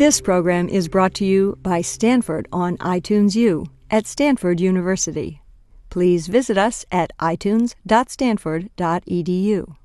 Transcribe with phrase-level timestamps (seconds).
[0.00, 5.42] This program is brought to you by Stanford on iTunes U at Stanford University.
[5.90, 9.76] Please visit us at itunes.stanford.edu.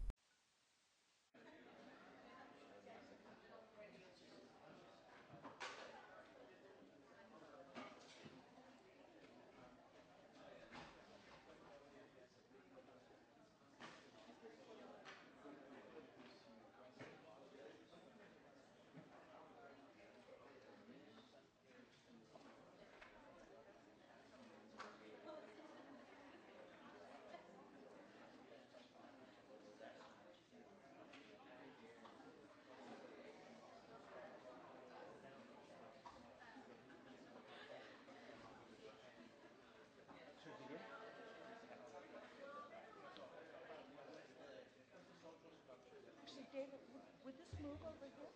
[46.55, 48.31] David, would, would this move over here?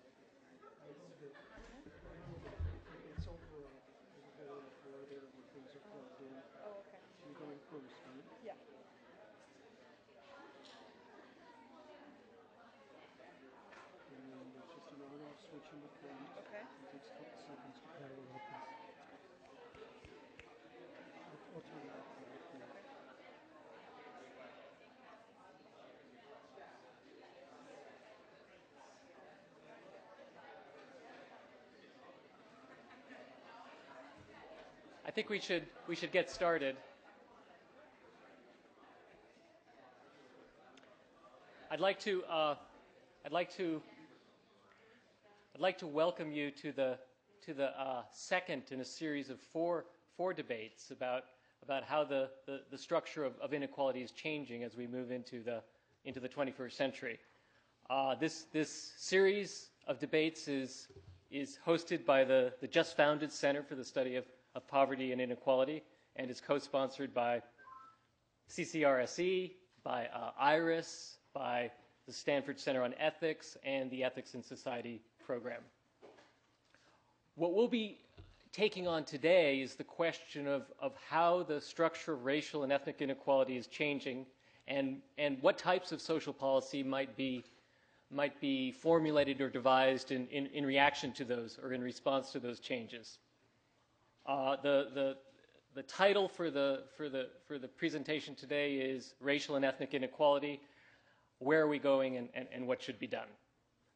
[3.16, 6.36] It's over, over there, over there where things are plugged in.
[6.68, 7.00] Oh, okay.
[7.24, 8.28] You're going first, right?
[8.44, 8.60] Yeah.
[14.12, 16.20] And then there's just an on-off switch in the front.
[16.44, 16.60] Okay.
[16.60, 18.60] It takes a couple seconds to power it open.
[21.24, 22.36] I'll, I'll turn it off right there.
[35.06, 36.78] I think we should we should get started.
[41.70, 42.56] I'd like to uh,
[43.26, 43.82] I'd like to
[45.54, 46.98] I'd like to welcome you to the
[47.46, 51.24] to the uh, second in a series of four four debates about
[51.64, 55.44] about how the, the, the structure of, of inequality is changing as we move into
[55.44, 55.62] the
[56.06, 57.20] into the 21st century.
[57.90, 60.88] Uh, this this series of debates is
[61.30, 64.26] is hosted by the, the just founded Center for the Study of,
[64.56, 65.84] of Poverty and Inequality
[66.16, 67.42] and is co-sponsored by
[68.50, 69.52] CCSRE,
[69.84, 71.72] by uh, IRIS, by
[72.08, 75.62] the Stanford Center on Ethics, and the Ethics in Society program.
[77.36, 78.00] What we'll be
[78.52, 83.02] taking on today is the question of, of how the structure of racial and ethnic
[83.02, 84.26] inequality is changing
[84.68, 87.44] and, and what types of social policy might be,
[88.12, 92.40] might be formulated or devised in, in, in reaction to those or in response to
[92.40, 93.20] those changes.
[94.30, 95.16] Uh, the,
[95.88, 96.84] title for the,
[97.78, 100.62] presentation today is Racial and Ethnic Inequality
[101.40, 103.28] Where Are We Going and, What Should Be Done?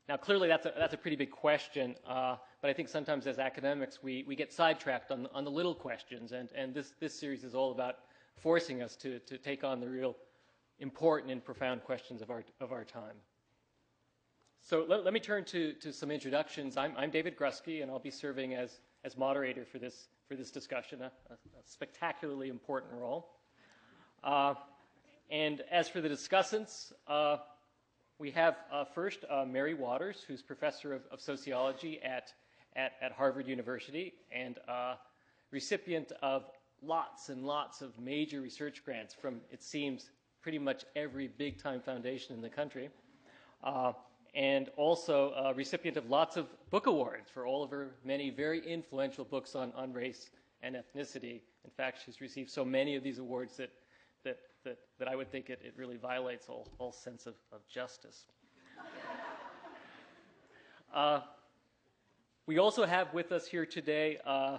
[0.10, 4.24] Now, clearly, that's a, pretty big question, uh, but I think sometimes as academics we,
[4.36, 7.98] get sidetracked on, the little questions, and, this, series is all about
[8.36, 10.16] forcing us to, take on the real
[10.80, 13.18] important and profound questions of our, time.
[14.64, 16.76] So let, me turn to, some introductions.
[16.76, 18.80] I'm, David Grusky, and I'll be serving as
[19.16, 23.30] moderator for this, for this discussion, a, a, spectacularly important role.
[24.24, 24.54] Uh,
[25.30, 27.38] and as for the discussants, uh,
[28.20, 32.32] we have uh, first uh, Mary Waters, who's professor of, of sociology at,
[32.76, 34.96] at, at, Harvard University and uh,
[35.52, 36.46] recipient of
[36.82, 40.10] lots and lots of major research grants from, it seems,
[40.42, 42.90] pretty much every big time foundation in the country.
[44.36, 48.66] And also a recipient of lots of book awards for all of her many very
[48.66, 50.32] influential books on, on race
[50.64, 51.42] and ethnicity.
[51.64, 53.72] In fact, she's received so many of these awards that,
[54.24, 57.60] that, that, that I would think it, it really violates all, all sense of, of
[57.68, 58.26] justice.
[60.94, 61.22] uh,
[62.48, 64.58] we also have with us here today uh,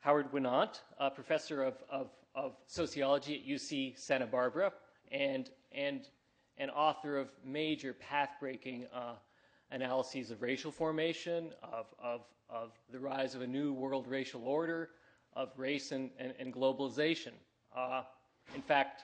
[0.00, 4.72] Howard Winant, a professor of, of, of sociology at UC Santa Barbara
[5.12, 6.08] and, and
[6.62, 9.14] and author of major path-breaking uh,
[9.72, 14.90] analyses of racial formation, of, of, of the rise of a new world racial order,
[15.34, 17.32] of race and, and, and globalization.
[17.76, 18.02] Uh,
[18.54, 19.02] in fact,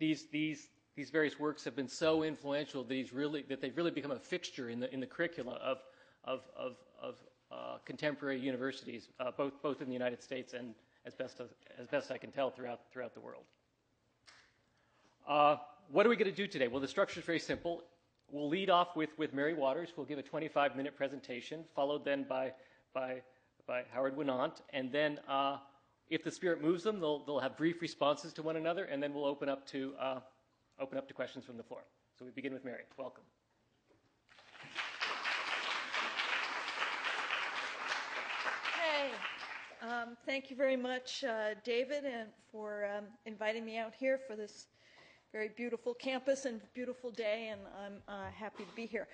[0.00, 3.92] these, these, these various works have been so influential that, he's really, that they've really
[3.92, 5.78] become a fixture in the, in the curricula of,
[6.24, 7.14] of, of, of
[7.52, 10.74] uh, contemporary universities, uh, both, both in the United States and,
[11.06, 11.48] as best, as,
[11.78, 13.44] as best I can tell, throughout, throughout the world.
[15.90, 16.68] What are we going to do today?
[16.68, 17.82] Well, the structure is very simple.
[18.30, 22.04] We'll lead off with, with Mary Waters, who will give a 25 minute presentation, followed
[22.04, 22.52] then by,
[22.92, 23.22] by,
[23.66, 24.60] by Howard Winant.
[24.74, 25.56] And then, uh,
[26.10, 29.14] if the Spirit moves them, they'll, they'll have brief responses to one another, and then
[29.14, 30.20] we'll open up to, uh,
[30.78, 31.80] open up to questions from the floor.
[32.18, 32.82] So we begin with Mary.
[32.98, 33.24] Welcome.
[38.78, 39.10] Hey,
[39.88, 44.36] um, thank you very much, uh, David, and for um, inviting me out here for
[44.36, 44.66] this
[45.32, 49.08] very beautiful campus and beautiful day, and I'm uh, happy to be here.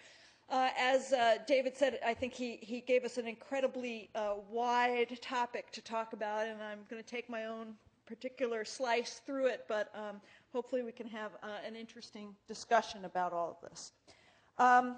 [0.49, 5.19] Uh, as uh, David said, I think he, he gave us an incredibly uh, wide
[5.21, 7.75] topic to talk about, and I'm going to take my own
[8.07, 10.21] particular slice through it, but um,
[10.53, 13.93] hopefully we can have uh, an interesting discussion about all of this.
[14.59, 14.97] Um,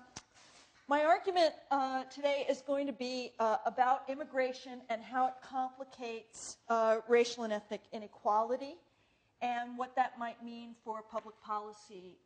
[0.88, 6.58] my argument uh, today is going to be about immigration and how it complicates
[7.08, 8.76] racial and ethnic inequality
[9.42, 12.18] and what that might mean for public policy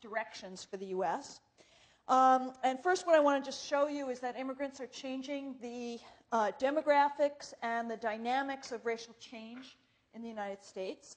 [0.00, 1.40] directions for the U.S.
[2.08, 5.54] Um, and first, what I want to just show you is that immigrants are changing
[5.62, 5.98] the
[6.32, 9.76] uh, demographics and the dynamics of racial change
[10.14, 11.16] in the United States.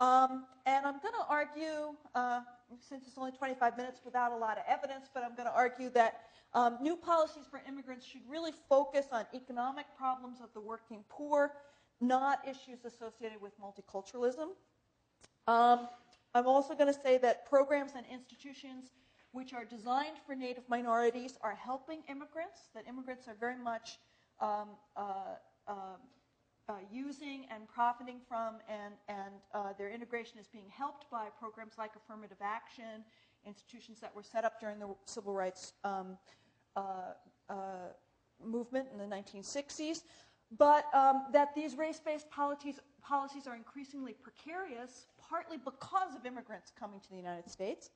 [0.00, 2.40] Um, and I'm going to argue, uh,
[2.88, 5.90] since it's only 25 minutes without a lot of evidence, but I'm going to argue
[5.90, 6.22] that
[6.54, 11.52] um, new policies for immigrants should really focus on economic problems of the working poor,
[12.00, 14.48] not issues associated with multiculturalism.
[15.46, 15.88] Um,
[16.34, 18.90] I'm also going to say that programs and institutions
[19.32, 23.98] which are designed for native minorities are helping immigrants, that immigrants are very much
[24.40, 25.02] um, uh,
[25.68, 25.72] uh,
[26.68, 31.74] uh, using and profiting from, and, and uh, their integration is being helped by programs
[31.78, 33.04] like affirmative action,
[33.46, 36.16] institutions that were set up during the civil rights um,
[36.76, 36.80] uh,
[37.48, 37.54] uh,
[38.44, 40.02] movement in the 1960s.
[40.58, 46.72] But um, that these race based policies, policies are increasingly precarious, partly because of immigrants
[46.78, 47.90] coming to the United States.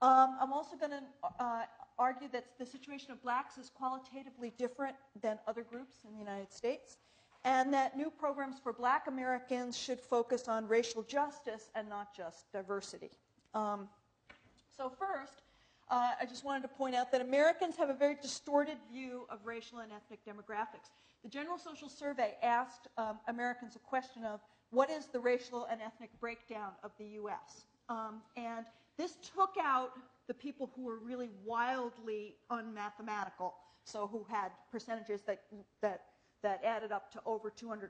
[0.00, 1.02] Um, I'm also going to
[1.40, 1.62] uh,
[1.98, 6.52] argue that the situation of blacks is qualitatively different than other groups in the United
[6.52, 6.98] States,
[7.44, 12.50] and that new programs for black Americans should focus on racial justice and not just
[12.52, 13.10] diversity.
[13.54, 13.88] Um,
[14.76, 15.42] so, first,
[15.90, 19.38] uh, I just wanted to point out that Americans have a very distorted view of
[19.44, 20.90] racial and ethnic demographics.
[21.22, 25.80] The General Social Survey asked um, Americans a question of what is the racial and
[25.80, 27.64] ethnic breakdown of the U.S.
[27.88, 28.66] Um, and
[28.96, 29.92] this took out
[30.26, 33.54] the people who were really wildly unmathematical,
[33.84, 35.42] so who had percentages that,
[35.80, 36.02] that,
[36.42, 37.88] that added up to over 200%.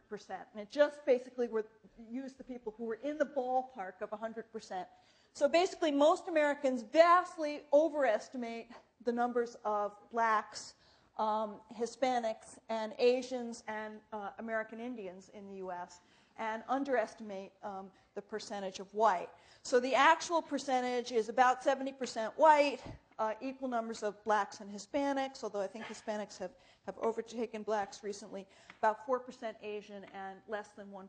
[0.53, 1.67] And it just basically were,
[2.09, 4.85] used the people who were in the ballpark of 100%.
[5.33, 8.69] So basically, most Americans vastly overestimate
[9.05, 10.75] the numbers of blacks,
[11.19, 16.01] um, Hispanics, and Asians and uh, American Indians in the U.S.,
[16.39, 19.29] and underestimate um, the percentage of white.
[19.63, 22.79] So the actual percentage is about 70% white,
[23.19, 26.53] uh, equal numbers of blacks and Hispanics, although I think Hispanics have,
[26.87, 28.47] have overtaken blacks recently,
[28.81, 29.21] about 4%
[29.63, 31.09] Asian, and less than 1%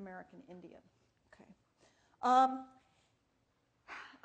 [0.00, 0.80] American Indian.
[1.32, 1.48] Okay.
[2.22, 2.64] Um,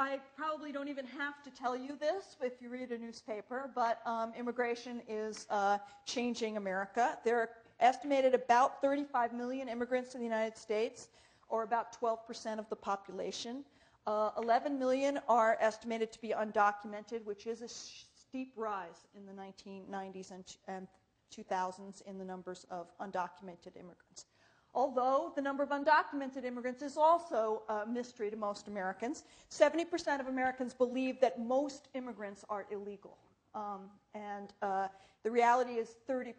[0.02, 4.00] I probably don't even have to tell you this if you read a newspaper, but
[4.08, 5.78] um, immigration is uh,
[6.08, 7.20] changing America.
[7.24, 7.50] There are
[7.80, 11.10] estimated about 35 million immigrants in the United States
[11.50, 13.64] or about 12% of the population.
[14.08, 19.34] Uh, 11 million are estimated to be undocumented, which is a steep rise in the
[19.34, 20.88] 1990s and, and
[21.32, 24.26] 2000s in the numbers of undocumented immigrants.
[24.74, 30.28] Although the number of undocumented immigrants is also a mystery to most Americans, 70% of
[30.28, 33.18] Americans believe that most immigrants are illegal.
[33.54, 34.88] Um, and uh,
[35.24, 36.34] the reality is 30%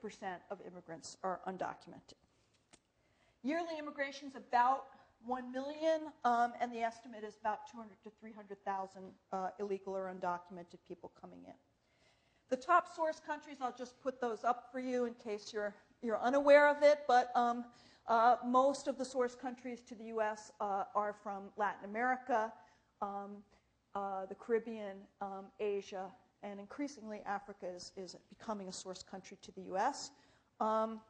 [0.51, 2.17] of immigrants are undocumented.
[3.43, 4.85] Yearly immigration is about
[5.27, 9.03] 1 million, um, and the estimate is about 200 to 300,000
[9.33, 11.55] uh, illegal or undocumented people coming in.
[12.51, 16.21] The top source countries, I'll just put those up for you in case you're, you're
[16.21, 17.65] unaware of it, but um,
[18.09, 20.51] uh, most of the source countries to the U.S.
[20.61, 22.53] Uh, are from Latin America,
[23.01, 23.43] um,
[23.95, 26.07] uh, the Caribbean, um, Asia,
[26.43, 30.11] and increasingly Africa is, is, becoming a source country to the U.S.
[30.61, 31.01] Um,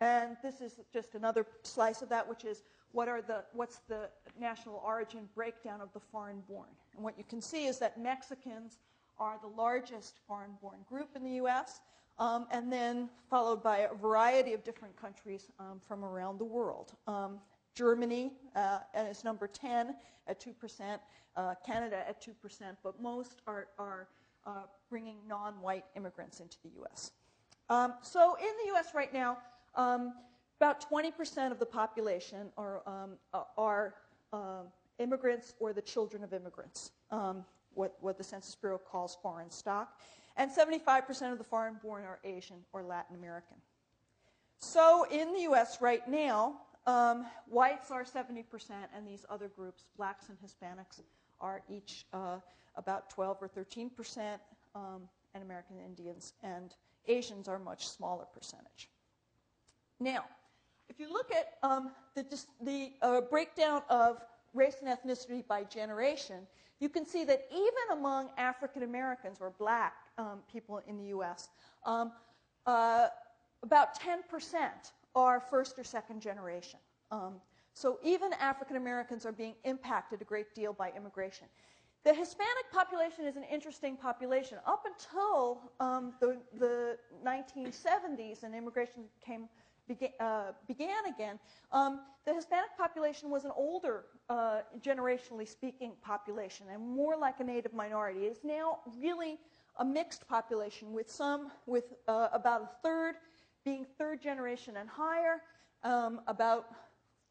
[0.00, 4.08] and this is just another slice of that, which is what are the, what's the
[4.38, 6.68] national origin breakdown of the foreign born.
[6.96, 8.78] And what you can see is that Mexicans
[9.18, 11.80] are the largest foreign born group in the U.S.,
[12.18, 16.92] um, and then followed by a variety of different countries um, from around the world.
[17.06, 17.38] Um,
[17.74, 19.94] Germany uh, is number 10
[20.26, 20.98] at 2%,
[21.36, 22.32] uh, Canada at 2%,
[22.82, 24.08] but most are, are
[24.46, 27.12] uh, bringing non white immigrants into the U.S.
[27.68, 28.88] Um, so in the U.S.
[28.94, 29.38] right now,
[29.76, 30.14] um,
[30.60, 33.10] about 20% of the population are, um,
[33.56, 33.94] are
[34.98, 36.90] immigrants or the children of immigrants,
[37.74, 40.00] what, what the Census Bureau calls foreign stock.
[40.36, 43.56] And 75% of the foreign born are Asian or Latin American.
[44.58, 48.44] So in the US right now, um, whites are 70%,
[48.94, 51.00] and these other groups, blacks and Hispanics,
[51.40, 52.38] are each uh,
[52.76, 54.38] about 12 or 13%,
[54.74, 55.02] um,
[55.34, 56.74] and American Indians and
[57.06, 58.90] Asians are a much smaller percentage.
[59.98, 60.24] Now,
[60.88, 62.24] if you look at um, the,
[62.60, 64.20] the uh, breakdown of
[64.54, 66.46] race and ethnicity by generation,
[66.80, 71.50] you can see that even among African Americans or black um, people in the US,
[71.84, 72.12] um,
[72.66, 73.08] uh,
[73.62, 74.20] about 10%
[75.14, 76.80] are first or second generation.
[77.10, 77.34] Um,
[77.74, 81.46] so even African Americans are being impacted a great deal by immigration.
[82.02, 84.58] The Hispanic population is an interesting population.
[84.66, 89.48] Up until um, the, the 1970s and immigration came,
[89.90, 91.38] began, uh, began again,
[91.72, 97.44] um, the Hispanic population was an older, uh, generationally speaking, population and more like a
[97.44, 98.26] native minority.
[98.26, 99.38] It is now really
[99.78, 103.16] a mixed population with some, with uh, about a third
[103.64, 105.42] being third generation and higher,
[105.82, 106.66] um, about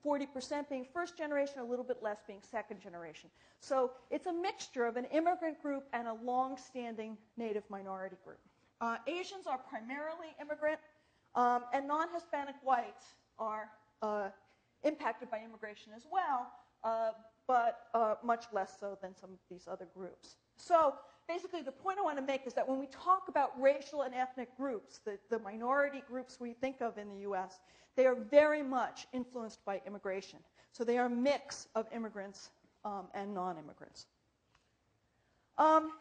[0.06, 3.30] 40% being first generation, a little bit less being second generation.
[3.60, 8.40] So it's a mixture of an immigrant group and a long-standing native minority group.
[8.82, 10.80] Uh, Asians are primarily immigrant,
[11.36, 13.70] um, and non-Hispanic whites are
[14.02, 14.30] uh,
[14.84, 16.52] impacted by immigration as well,
[16.84, 17.12] uh,
[17.48, 20.36] but uh, much less so than some of these other groups.
[20.58, 20.96] So
[21.28, 24.14] basically the point I want to make is that when we talk about racial and
[24.14, 27.60] ethnic groups, the, the minority groups we think of in the U.S.,
[27.96, 30.40] they are very much influenced by immigration.
[30.72, 32.50] So they are a mix of immigrants
[32.86, 34.06] um, and non-immigrants.
[35.58, 35.92] Um,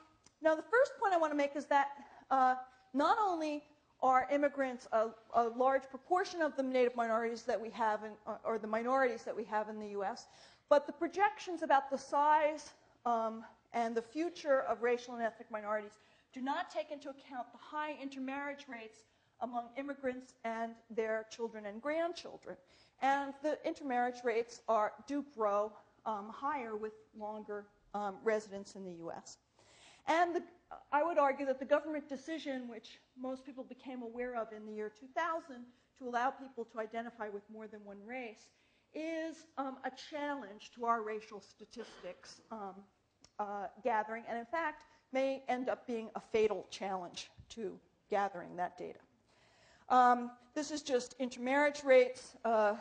[0.43, 1.89] now the first point I want to make is that
[2.31, 2.55] uh,
[2.95, 3.65] not only
[4.01, 8.13] are immigrants a, a, large proportion of the native minorities that we have, in,
[8.45, 10.29] or the minorities that we have in the U.S.,
[10.69, 12.71] but the projections about the size
[13.07, 15.99] um, and the future of racial and ethnic minorities
[16.33, 19.05] do not take into account the high intermarriage rates
[19.41, 22.57] among immigrants and their children and grandchildren.
[23.01, 25.73] And the intermarriage rates are, do grow
[26.07, 29.39] um, higher with longer um, residence in the U.S.
[30.09, 30.43] And
[30.91, 34.73] I would argue that the government decision, which most people became aware of in the
[34.73, 35.65] year 2000,
[35.99, 38.49] to allow people to identify with more than one race,
[38.95, 42.75] is um, a challenge to our racial statistics um,
[43.39, 47.79] uh, gathering, and in fact, may end up being a fatal challenge to
[48.11, 48.99] gathering that data.
[49.89, 52.75] Um, this is just intermarriage rates uh,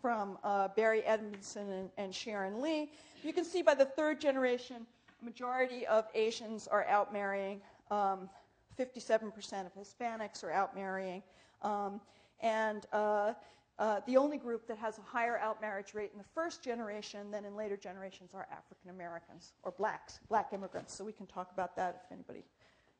[0.00, 2.90] from uh, Barry Edmonston and, and, Sharon Lee.
[3.22, 4.86] You can see by the third generation,
[5.24, 7.60] majority of Asians are out marrying.
[7.90, 11.22] 57% um, of Hispanics are out marrying.
[11.62, 12.00] Um,
[12.40, 13.32] and uh,
[13.78, 17.44] uh, the only group that has a higher outmarriage rate in the first generation than
[17.44, 20.94] in later generations are African Americans or blacks, black immigrants.
[20.94, 22.44] So we can talk about that if anybody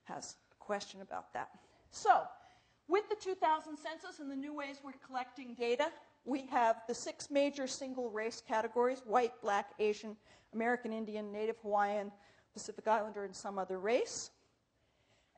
[0.05, 1.51] has a question about that.
[1.91, 2.23] So,
[2.89, 5.91] with the 2000 census and the new ways we're collecting data,
[6.25, 10.17] we have the six major single race categories white, black, Asian,
[10.53, 12.11] American Indian, Native Hawaiian,
[12.53, 14.31] Pacific Islander, and some other race.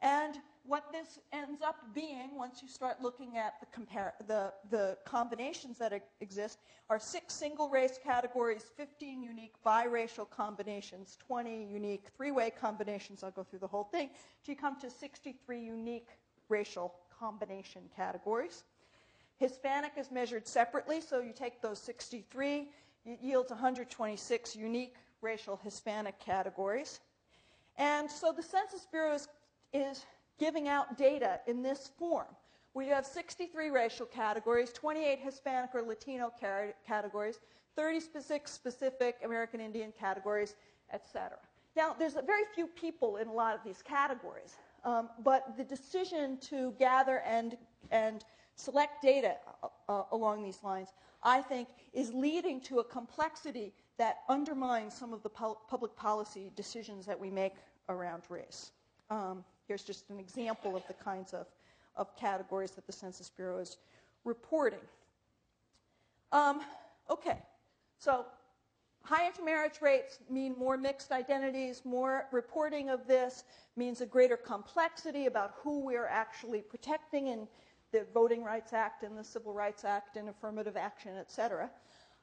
[0.02, 5.78] And what this ends up being, once you start looking at the, the, the combinations
[5.78, 6.59] that exist,
[6.90, 13.23] are six single race categories, 15 unique biracial combinations, 20 unique three way combinations.
[13.23, 14.11] I'll go through the whole thing.
[14.43, 16.09] So you come to 63 unique
[16.49, 18.64] racial combination categories.
[19.38, 22.69] Hispanic is measured separately, so you take those 63,
[23.05, 27.00] it yields 126 unique racial Hispanic categories.
[27.76, 29.28] And so the Census Bureau is,
[29.73, 30.07] is
[30.38, 32.26] giving out data in this form.
[32.75, 36.31] We have 63 racial categories, 28 Hispanic or Latino
[36.87, 37.40] categories,
[37.75, 40.57] 36 specific American Indian categories,
[40.93, 41.38] etc.
[41.76, 46.38] Now, there's very few people in a lot of these categories, um, but the decision
[46.43, 47.57] to gather and,
[47.90, 48.25] and
[48.57, 50.89] select data uh, uh along these lines,
[51.23, 57.07] I think, is leading to a complexity that undermines some of the public policy decisions
[57.07, 57.55] that we make
[57.89, 58.73] around race.
[59.09, 61.47] Um, Here's just an example of the kinds of,
[61.97, 63.79] of categories that the Census Bureau is
[64.25, 64.81] reporting.
[66.31, 66.61] Um,
[67.11, 67.39] okay,
[67.99, 68.27] so
[69.03, 73.45] high intermarriage rates mean more mixed identities, more reporting of this
[73.77, 77.49] means a greater complexity about who we're actually protecting in
[77.93, 81.71] the Voting Rights Act and the Civil Rights Act and affirmative action, et cetera.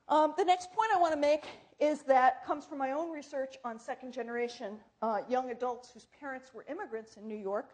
[0.10, 1.46] Um, the next point I want to make
[1.79, 6.53] is that comes from my own research on second generation uh, young adults whose parents
[6.53, 7.72] were immigrants in New York.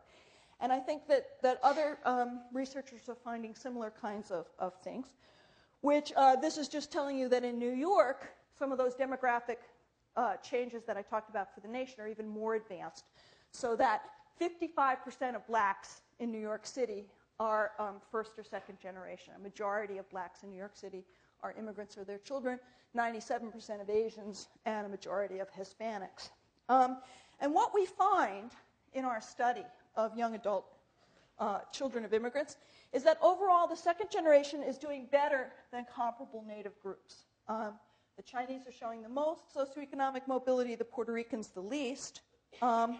[0.61, 5.07] And I think that, that other um, researchers are finding similar kinds of, of things,
[5.81, 8.27] which uh, this is just telling you that in New York,
[8.57, 9.57] some of those demographic
[10.15, 13.05] uh, changes that I talked about for the nation are even more advanced.
[13.51, 14.03] So that
[14.39, 17.05] 55% of blacks in New York City
[17.39, 19.33] are um, first or second generation.
[19.37, 21.05] A majority of blacks in New York City
[21.41, 22.59] are immigrants or their children,
[22.97, 26.29] 97% of Asians, and a majority of Hispanics.
[26.67, 26.97] Um,
[27.39, 28.51] and what we find
[28.93, 29.63] in our study
[29.95, 30.65] of young adult
[31.39, 32.57] uh, children of immigrants
[32.91, 37.25] is that overall the second generation is doing better than comparable native groups.
[37.47, 37.73] Um,
[38.17, 42.21] The Chinese are showing the most socioeconomic mobility, the Puerto Ricans the least.
[42.61, 42.99] Um,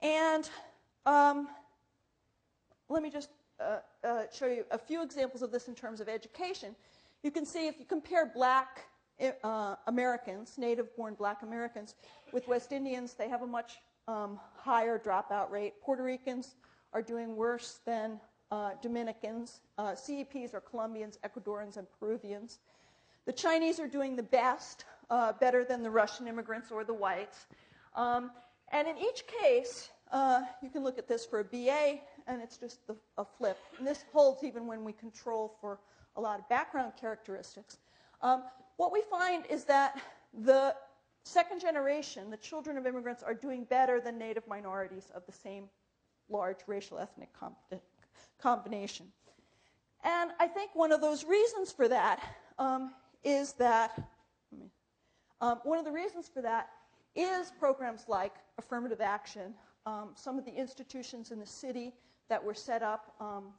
[0.00, 0.48] and
[1.04, 1.48] um,
[2.94, 6.08] let me just uh, uh, show you a few examples of this in terms of
[6.08, 6.76] education.
[7.24, 8.84] You can see if you compare black
[9.42, 11.96] uh, Americans, native born black Americans,
[12.32, 15.74] with West Indians, they have a much um, higher dropout rate.
[15.82, 16.54] Puerto Ricans
[16.92, 18.20] are doing worse than
[18.52, 19.60] uh, Dominicans.
[19.76, 22.60] Uh, CEPs are Colombians, Ecuadorians, and Peruvians.
[23.26, 27.46] The Chinese are doing the best, uh, better than the Russian immigrants or the whites.
[27.96, 28.30] Um,
[28.70, 32.56] and in each case, uh, you can look at this for a BA, and it's
[32.56, 32.80] just
[33.18, 33.58] a flip.
[33.78, 35.78] And this holds even when we control for
[36.16, 37.78] a lot of background characteristics.
[38.22, 38.44] Um,
[38.76, 40.00] what we find is that
[40.32, 40.74] the
[41.24, 45.68] second generation, the children of immigrants, are doing better than native minorities of the same
[46.28, 47.56] large racial ethnic com-
[48.40, 49.06] combination.
[50.02, 52.20] And I think one of those reasons for that
[52.58, 53.98] um, is that,
[55.40, 56.68] um, one of the reasons for that
[57.14, 59.54] is programs like affirmative action.
[59.86, 61.92] Um, some of the institutions in the city
[62.28, 63.52] that were set up, um,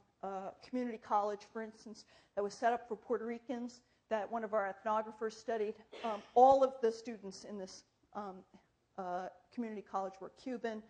[0.68, 2.04] community college, for instance,
[2.34, 3.80] that was set up for Puerto Ricans,
[4.10, 5.74] that one of our ethnographers studied.
[6.04, 8.36] Um, all of the students in this um,
[8.98, 10.82] uh, community college were Cuban,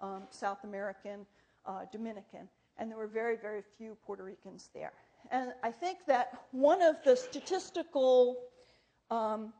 [0.00, 1.26] um, South American,
[1.66, 2.48] uh, Dominican,
[2.78, 4.92] and there were very, very few Puerto Ricans there.
[5.30, 8.38] And I think that one of the statistical
[9.10, 9.52] um,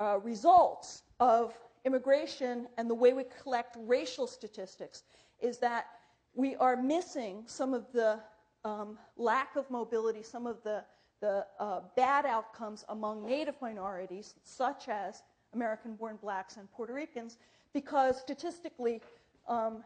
[0.00, 5.04] uh, results of immigration and the way we collect racial statistics
[5.40, 5.86] is that
[6.34, 8.20] we are missing some of the
[8.64, 10.84] um, lack of mobility, some of the,
[11.20, 15.22] the uh, bad outcomes among native minorities, such as
[15.54, 17.38] American born blacks and Puerto Ricans,
[17.72, 19.00] because statistically,
[19.48, 19.82] um,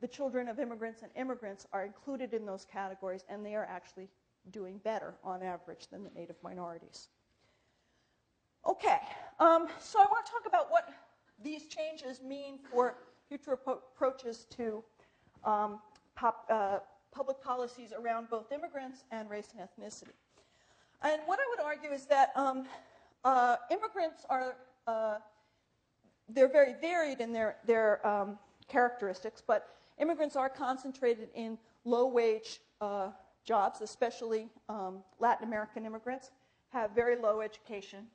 [0.00, 4.08] the children of immigrants and immigrants are included in those categories, and they are actually
[4.50, 7.08] doing better on average than the native minorities.
[8.66, 8.98] Okay,
[9.40, 10.88] um, so I want to talk about what
[11.42, 12.96] these changes mean for
[13.28, 14.82] future approaches to
[15.44, 15.80] um,
[16.18, 16.78] pop, uh,
[17.12, 20.16] public policies around both immigrants and race and ethnicity.
[21.02, 22.64] And what I would argue is that um,
[23.24, 25.18] uh, immigrants are uh,
[26.28, 33.10] they're very varied in their their um, characteristics, but immigrants are concentrated in low-wage uh,
[33.44, 36.32] jobs, especially um, Latin American immigrants
[36.70, 38.06] have very low education,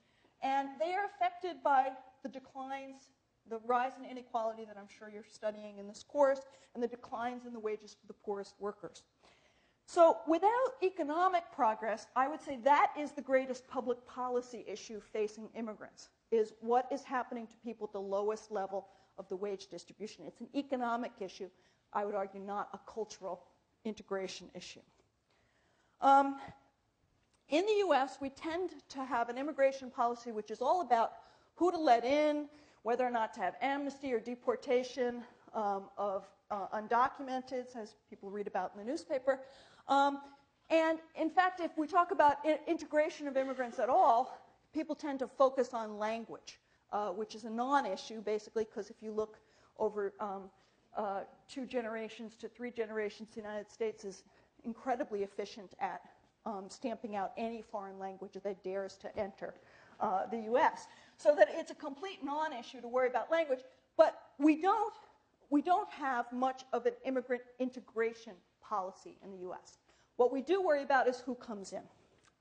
[0.41, 1.89] and they are affected by
[2.21, 3.07] the declines,
[3.49, 6.41] the rise in inequality that I'm sure you're studying in this course,
[6.73, 9.03] and the declines in the wages for the poorest workers.
[9.85, 15.49] So, without economic progress, I would say that is the greatest public policy issue facing
[15.55, 20.25] immigrants is what is happening to people at the lowest level of the wage distribution.
[20.25, 21.49] It's an economic issue,
[21.91, 23.43] I would argue, not a cultural
[23.85, 24.79] integration issue.
[26.01, 26.37] Um,
[27.49, 31.13] in the US, we tend to have an immigration policy which is all about
[31.55, 32.47] who to let in,
[32.83, 38.47] whether or not to have amnesty or deportation um, of uh, undocumented, as people read
[38.47, 39.39] about in the newspaper.
[39.87, 40.19] Um,
[40.69, 44.37] and in fact, if we talk about integration of immigrants at all,
[44.73, 46.59] people tend to focus on language,
[46.91, 49.39] uh, which is a non issue, basically, because if you look
[49.77, 50.49] over um,
[50.95, 54.23] uh, two generations to three generations, the United States is
[54.63, 56.01] incredibly efficient at
[56.45, 59.53] um, stamping out any foreign language that dares to enter
[59.99, 60.87] uh, the US.
[61.17, 63.59] So that it's a complete non issue to worry about language,
[63.97, 64.93] but we don't,
[65.49, 69.77] we don't have much of an immigrant integration policy in the US.
[70.17, 71.83] What we do worry about is who comes in.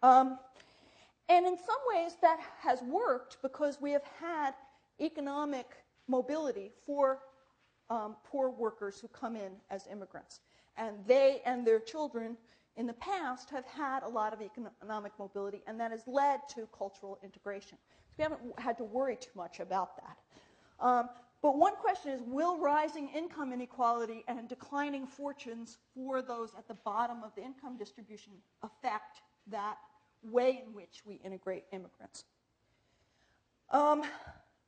[0.03, 0.39] Um,
[1.29, 4.53] and in some ways, that has worked because we have had
[5.01, 5.67] economic
[6.09, 7.21] mobility for
[7.91, 10.41] um, poor workers who come in as immigrants.
[10.77, 12.37] And they and their children
[12.77, 16.67] in the past have had a lot of economic mobility, and that has led to
[16.77, 17.77] cultural integration.
[18.19, 20.17] We haven't had to worry too much about that.
[20.85, 21.09] Um,
[21.43, 26.75] but one question is will rising income inequality and declining fortunes for those at the
[26.75, 29.77] bottom of the income distribution affect that
[30.23, 32.25] way in which we integrate immigrants?
[33.71, 34.03] Um,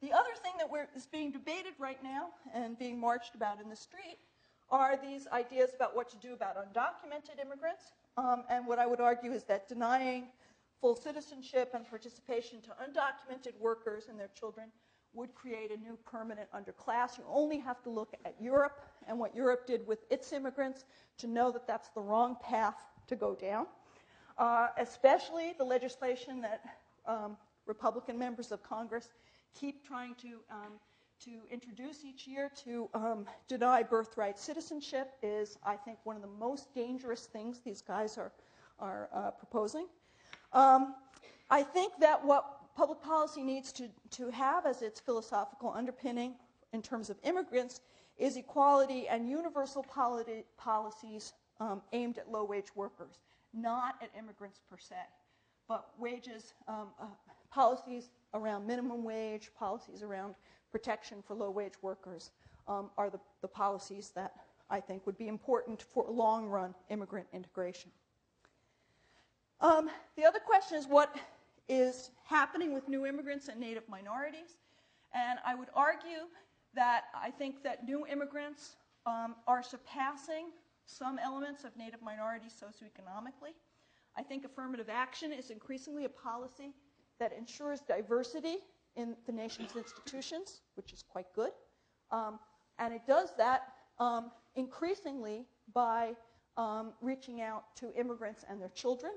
[0.00, 3.76] the other thing that is being debated right now and being marched about in the
[3.76, 4.18] street
[4.70, 7.92] are these ideas about what to do about undocumented immigrants.
[8.16, 10.24] Um, and what I would argue is that denying
[10.84, 14.66] full citizenship and participation to undocumented workers and their children
[15.14, 17.16] would create a new permanent underclass.
[17.16, 20.84] You only have to look at Europe and what Europe did with its immigrants
[21.16, 22.74] to know that that's the wrong path
[23.06, 23.64] to go down.
[24.36, 26.60] Uh, especially the legislation that
[27.06, 29.08] um, Republican members of Congress
[29.58, 30.74] keep trying to um,
[31.24, 36.36] to introduce each year to um, deny birthright citizenship is, I think, one of the
[36.38, 38.32] most dangerous things these guys are,
[38.78, 39.86] are uh, proposing.
[40.54, 40.94] Um,
[41.50, 46.34] I think that what public policy needs to, to have as its philosophical underpinning
[46.72, 47.80] in terms of immigrants
[48.16, 49.84] is equality and universal
[50.56, 53.18] policies um, aimed at low wage workers,
[53.52, 54.96] not at immigrants per se,
[55.68, 57.06] but wages, um, uh,
[57.50, 60.34] policies around minimum wage, policies around
[60.70, 62.30] protection for low wage workers
[62.68, 64.32] um, are the, the policies that
[64.70, 67.90] I think would be important for long run immigrant integration.
[69.64, 71.16] Um, the other question is what
[71.70, 74.58] is happening with new immigrants and native minorities.
[75.14, 76.28] And I would argue
[76.74, 80.48] that I think that new immigrants um, are surpassing
[80.84, 83.54] some elements of native minorities socioeconomically.
[84.18, 86.74] I think affirmative action is increasingly a policy
[87.18, 88.58] that ensures diversity
[88.96, 91.52] in the nation's institutions, which is quite good.
[92.10, 92.38] Um,
[92.78, 96.12] and it does that um, increasingly by
[96.58, 99.12] um, reaching out to immigrants and their children.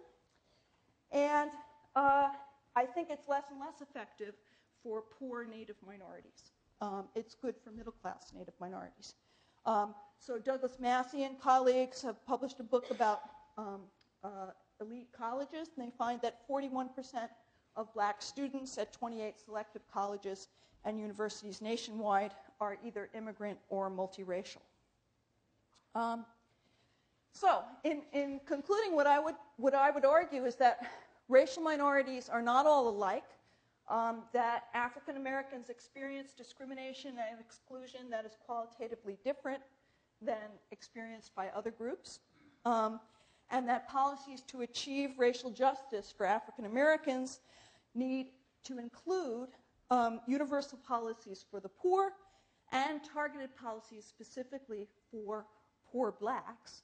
[1.11, 1.49] And
[1.95, 2.29] uh,
[2.75, 4.35] I think it's less and less effective
[4.83, 6.51] for poor native minorities.
[6.81, 9.15] Um, it's good for middle class native minorities.
[9.65, 13.21] Um, so Douglas Massey and colleagues have published a book about
[13.57, 13.81] um,
[14.23, 16.89] uh, elite colleges, and they find that 41%
[17.75, 20.47] of black students at 28 selective colleges
[20.85, 24.61] and universities nationwide are either immigrant or multiracial.
[25.95, 26.25] Um,
[27.39, 30.79] so, in, in concluding, what I, would, what I would argue is that
[31.29, 33.29] racial minorities are not all alike,
[33.89, 39.61] um, that African Americans experience discrimination and exclusion that is qualitatively different
[40.19, 42.19] than experienced by other groups,
[42.65, 42.99] um,
[43.51, 47.39] and that policies to achieve racial justice for African Americans
[47.93, 48.31] need
[48.63, 49.49] to include
[49.91, 52.13] um, universal policies for the poor
[52.71, 55.45] and targeted policies specifically for
[55.91, 56.81] poor blacks,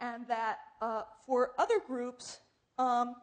[0.00, 2.40] and that uh, for other groups,
[2.78, 3.16] um,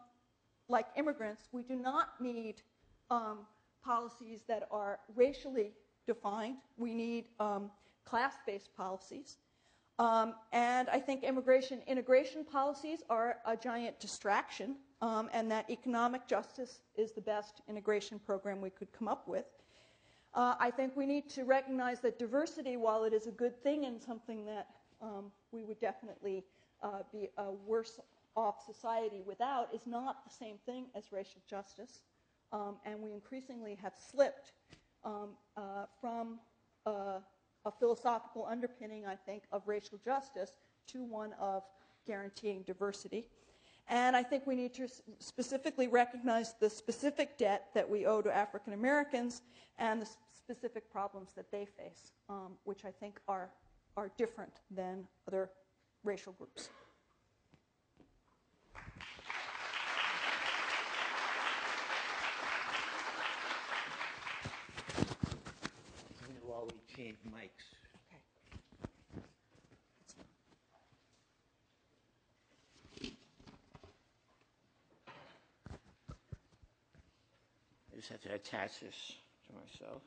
[0.67, 2.61] like immigrants, we do not need
[3.09, 3.39] um,
[3.83, 5.71] policies that are racially
[6.07, 6.57] defined.
[6.77, 7.69] We need um,
[8.05, 9.37] class based policies.
[9.99, 16.27] Um, and I think immigration integration policies are a giant distraction, um, and that economic
[16.27, 19.45] justice is the best integration program we could come up with.
[20.33, 23.85] Uh, I think we need to recognize that diversity, while it is a good thing
[23.85, 24.67] and something that
[24.99, 26.43] um, we would definitely
[26.81, 27.99] uh, be a worse
[28.35, 32.01] off society without, is not the same thing as racial justice.
[32.51, 34.51] Um, and we increasingly have slipped
[35.05, 36.39] um, uh, from
[36.85, 37.19] uh,
[37.65, 41.63] a philosophical underpinning, I think, of racial justice to one of
[42.05, 43.27] guaranteeing diversity.
[43.87, 44.87] And I think we need to
[45.19, 49.41] specifically recognize the specific debt that we owe to African Americans
[49.77, 53.49] and the specific problems that they face, um, which I think are,
[53.95, 55.49] are different than other
[56.03, 56.69] racial groups.
[66.45, 67.49] While we change mics.
[77.91, 79.13] I just have to attach this
[79.47, 80.01] to myself.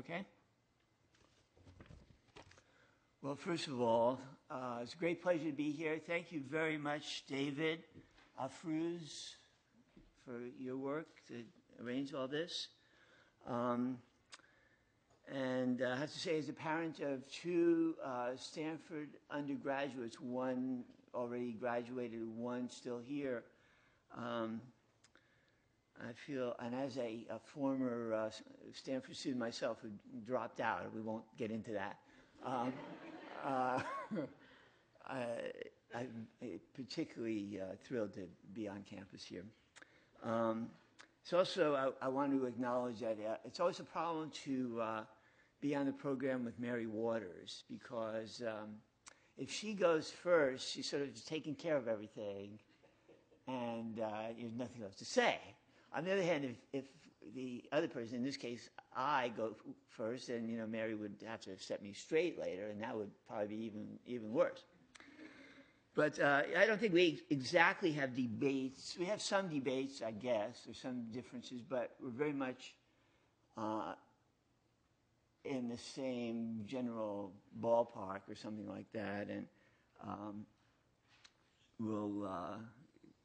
[0.00, 0.24] Okay.
[3.20, 4.18] Well, first of all,
[4.50, 6.00] uh, it's a great pleasure to be here.
[6.06, 7.80] Thank you very much, David
[8.42, 9.34] Afruz,
[10.24, 11.44] for your work to
[11.84, 12.68] arrange all this.
[13.46, 13.98] Um,
[15.30, 20.84] and uh, I have to say, as a parent of two uh, Stanford undergraduates, one
[21.12, 23.44] already graduated, one still here,
[24.16, 24.62] um,
[26.08, 28.30] I feel, and as a, a former uh,
[28.72, 29.90] Stanford student myself who
[30.26, 31.96] dropped out, we won't get into that.
[32.44, 32.72] Um,
[33.44, 33.80] uh,
[35.06, 35.26] I,
[35.94, 36.26] am
[36.74, 39.44] particularly uh, thrilled to be on campus here.
[40.24, 40.68] Um,
[41.22, 45.00] it's also, I, I, want to acknowledge that uh, it's always a problem to uh,
[45.60, 48.76] be on the program with Mary Waters because um,
[49.36, 52.58] if she goes first, she's sort of taking care of everything
[53.46, 55.38] and uh, there's nothing else to say.
[55.92, 56.84] On the other hand, if, if
[57.34, 59.54] the other person, in this case, I go
[59.88, 63.10] first, and you know Mary would have to set me straight later, and that would
[63.26, 64.64] probably be even even worse.
[65.94, 68.96] But uh, I don't think we exactly have debates.
[68.98, 70.60] We have some debates, I guess.
[70.64, 72.74] There's some differences, but we're very much
[73.56, 73.94] uh,
[75.44, 79.46] in the same general ballpark or something like that, and
[80.06, 80.46] um,
[81.78, 82.26] we'll.
[82.26, 82.58] Uh,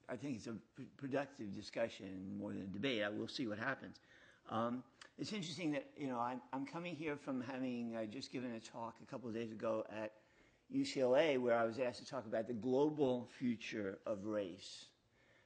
[0.09, 0.55] I think it's a
[0.97, 3.03] productive discussion more than a debate.
[3.03, 3.97] I will see what happens.
[4.49, 4.83] Um,
[5.17, 8.59] it's interesting that, you know, I'm, I'm coming here from having uh, just given a
[8.59, 10.11] talk a couple of days ago at
[10.73, 14.85] UCLA where I was asked to talk about the global future of race.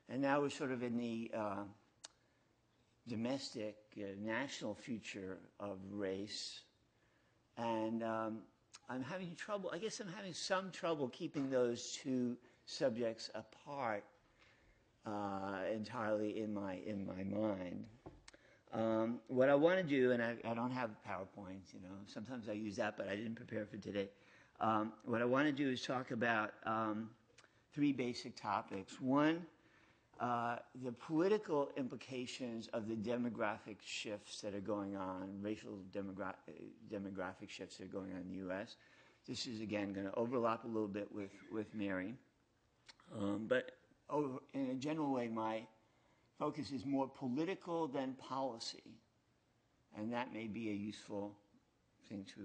[0.10, 1.64] And now we're sort of in the uh,
[3.08, 6.62] domestic, uh, national future of race.
[7.58, 8.40] And um,
[8.90, 14.04] I'm having trouble, I guess I'm having some trouble keeping those two subjects apart
[15.06, 17.86] uh, entirely in my, in my mind.
[18.72, 22.50] Um, what I want to do, and I, I, don't have PowerPoint, you know, sometimes
[22.50, 24.10] I use that, but I didn't prepare for today.
[24.60, 27.10] Um, what I want to do is talk about um,
[27.74, 29.02] three basic topics.
[29.02, 29.44] One,
[30.20, 36.36] uh, the political implications of the demographic shifts that are going on, racial demogra-
[36.94, 38.76] demographic shifts that are going on in the U.S.
[39.28, 42.14] This is, again, going to overlap a little bit with, with Mary.
[43.18, 43.72] Um, but
[44.10, 45.62] over, in a general way, my
[46.38, 48.84] focus is more political than policy.
[49.98, 51.36] And that may be a useful
[52.08, 52.42] thing to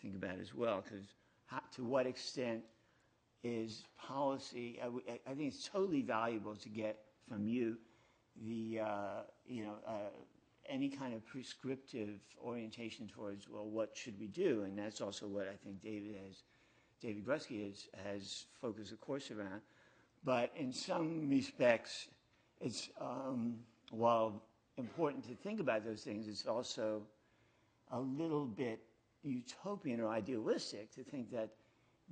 [0.00, 1.06] think about as well, because
[1.74, 2.62] to what extent
[3.42, 7.76] is policy, I, think it's totally valuable to get from you
[8.44, 10.10] the, uh, you know, uh,
[10.68, 14.62] any kind of prescriptive orientation towards, well, what should we do?
[14.64, 16.42] And that's also what I think David has,
[17.00, 19.60] David Grusky has, has focused the course around.
[20.26, 22.08] But in some respects,
[22.60, 23.60] it's, um,
[23.92, 24.42] while
[24.76, 27.02] important to think about those things, it's also
[27.92, 28.80] a little bit
[29.22, 31.50] utopian or idealistic to think that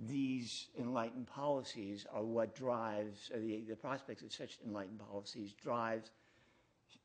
[0.07, 6.13] these enlightened policies are what drives, the, the prospects of such enlightened policies drives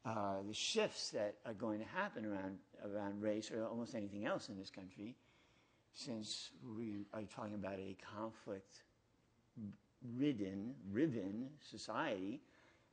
[0.06, 4.50] uh, the shifts that are going to happen around, around race or almost anything else
[4.50, 5.16] in this country,
[5.92, 8.84] since we are talking about a conflict
[10.18, 12.42] ridden, riven society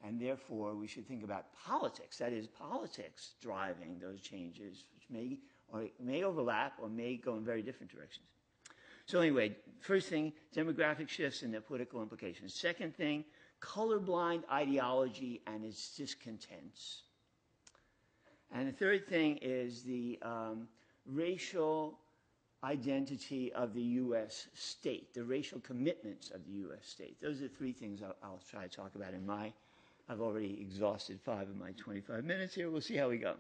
[0.05, 2.19] and therefore, we should think about politics.
[2.19, 5.39] That is, politics driving those changes, which may,
[5.69, 8.27] or may overlap or may go in very different directions.
[9.07, 12.55] So, anyway, first thing demographic shifts and their political implications.
[12.55, 13.25] Second thing
[13.61, 17.03] colorblind ideology and its discontents.
[18.53, 20.69] And the third thing is the um,
[21.07, 21.99] racial
[22.67, 24.49] identity of the U.S.
[24.55, 26.87] state, the racial commitments of the U.S.
[26.87, 27.17] state.
[27.23, 29.53] Those are three things I'll, I'll try to talk about in my
[30.09, 32.71] I've already exhausted five of my 25 minutes here.
[32.71, 33.35] We'll see how we go.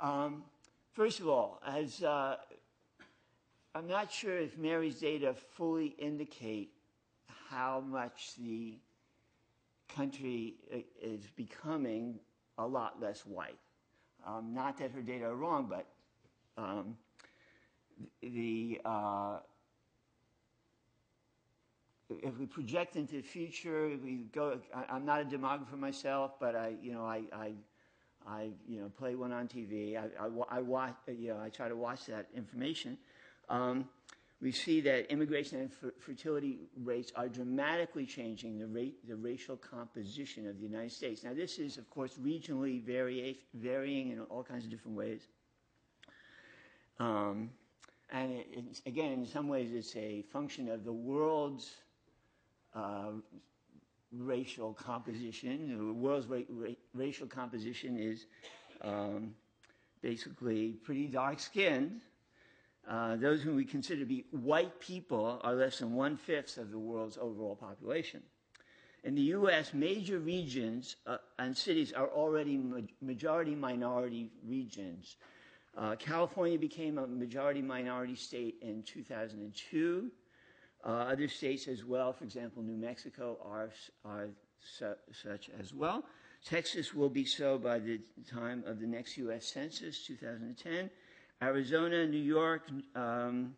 [0.00, 0.42] Um,
[0.92, 2.36] first of all, as uh,
[3.76, 6.72] I'm not sure if Mary's data fully indicate
[7.48, 8.74] how much the
[9.88, 12.18] country uh, is becoming
[12.58, 13.58] a lot less white.
[14.26, 15.86] Um, not that her data are wrong, but
[16.60, 16.96] um,
[18.22, 19.38] the uh,
[22.22, 24.58] if we project into the future, we go.
[24.74, 27.52] I, am not a demographer myself, but I, you know, I, I,
[28.26, 29.96] I you know, play one on TV.
[29.96, 32.96] I, I, I watch, you know, I try to watch that information.
[33.48, 33.88] Um,
[34.40, 40.46] we see that immigration and fertility rates are dramatically changing the, rate, the racial composition
[40.46, 41.24] of the United States.
[41.24, 45.26] Now, this is, of course, regionally varying in all kinds of different ways.
[47.00, 47.50] Um,
[48.10, 51.70] and it, again, in some ways, it's a function of the world's
[52.74, 53.10] uh,
[54.12, 55.76] racial composition.
[55.88, 58.26] The world's ra- ra- racial composition is
[58.82, 59.34] um,
[60.02, 62.00] basically pretty dark skinned.
[62.88, 66.70] Uh, those whom we consider to be white people are less than one fifth of
[66.70, 68.22] the world's overall population.
[69.04, 75.16] In the U.S., major regions uh, and cities are already ma- majority minority regions.
[75.76, 80.10] Uh, California became a majority minority state in 2002.
[80.84, 83.70] Uh, other states as well, for example, New Mexico, are,
[84.04, 84.28] are
[84.60, 86.04] su- such as well.
[86.44, 88.00] Texas will be so by the
[88.30, 89.46] time of the next U.S.
[89.46, 90.90] Census, 2010.
[91.42, 93.54] Arizona, New York, um,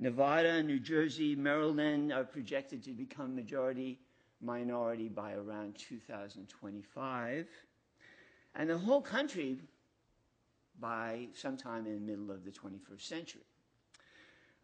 [0.00, 3.98] Nevada, New Jersey, Maryland are projected to become majority
[4.40, 7.46] minority by around 2025.
[8.54, 9.58] And the whole country
[10.80, 13.42] by sometime in the middle of the 21st century.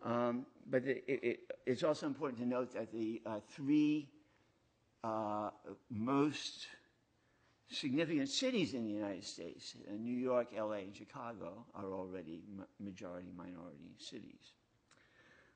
[0.02, 4.08] Um, but it, it, it's also important to note that the uh, three
[5.02, 5.50] uh,
[5.90, 6.66] most
[7.70, 12.64] significant cities in the United States, uh, New York, LA, and Chicago, are already ma-
[12.78, 14.52] majority minority cities.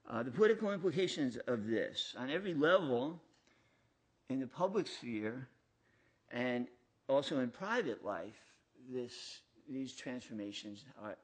[0.09, 3.21] Uh, the political implications of this on every level
[4.31, 5.49] in the public sphere
[6.31, 6.67] and
[7.09, 8.39] also in private life,
[8.91, 11.17] this, these transformations are,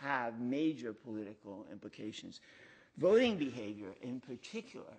[0.00, 2.40] have major political implications.
[2.98, 4.92] Voting behavior, in particular,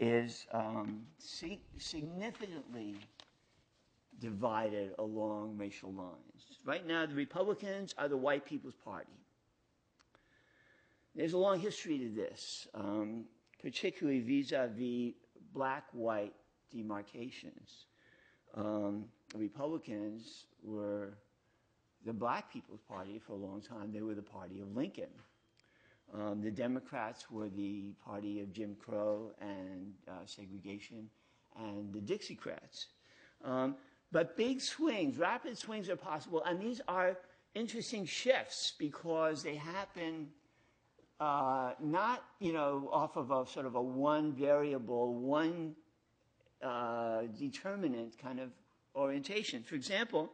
[0.00, 2.96] is um, significantly
[4.20, 6.58] divided along racial lines.
[6.64, 9.12] Right now, the Republicans are the white people's party.
[11.14, 13.24] There's a long history to this, um,
[13.60, 15.12] particularly vis-a-vis
[15.52, 16.32] black-white
[16.70, 17.86] demarcations.
[18.54, 19.04] Um,
[19.34, 21.14] Republicans were
[22.04, 23.92] the black people's party for a long time.
[23.92, 25.10] They were the party of Lincoln.
[26.14, 31.08] Um, the Democrats were the party of Jim Crow and uh, segregation,
[31.58, 32.86] and the Dixiecrats.
[33.44, 33.76] Um,
[34.10, 37.16] but big swings, rapid swings are possible, and these are
[37.54, 40.28] interesting shifts because they happen
[41.18, 45.74] uh, not, you know, off of a sort of a one variable, one
[46.62, 48.50] uh, determinant kind of
[48.96, 49.62] orientation.
[49.62, 50.32] For example,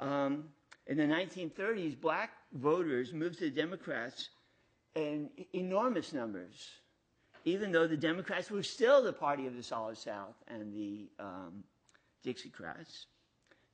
[0.00, 0.44] um,
[0.86, 4.30] in the 1930s, black voters moved to the Democrats
[4.94, 6.70] in enormous numbers,
[7.44, 11.64] even though the Democrats were still the party of the Solid South and the um,
[12.24, 13.06] Dixiecrats.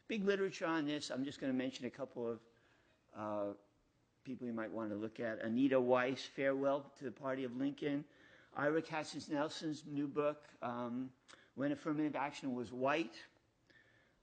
[0.09, 1.11] Big literature on this.
[1.11, 2.39] I'm just going to mention a couple of
[3.17, 3.53] uh,
[4.25, 5.43] people you might want to look at.
[5.43, 8.05] Anita Weiss, Farewell to the Party of Lincoln.
[8.57, 11.11] Ira Katznelson's new book, um,
[11.55, 13.15] When Affirmative Action Was White.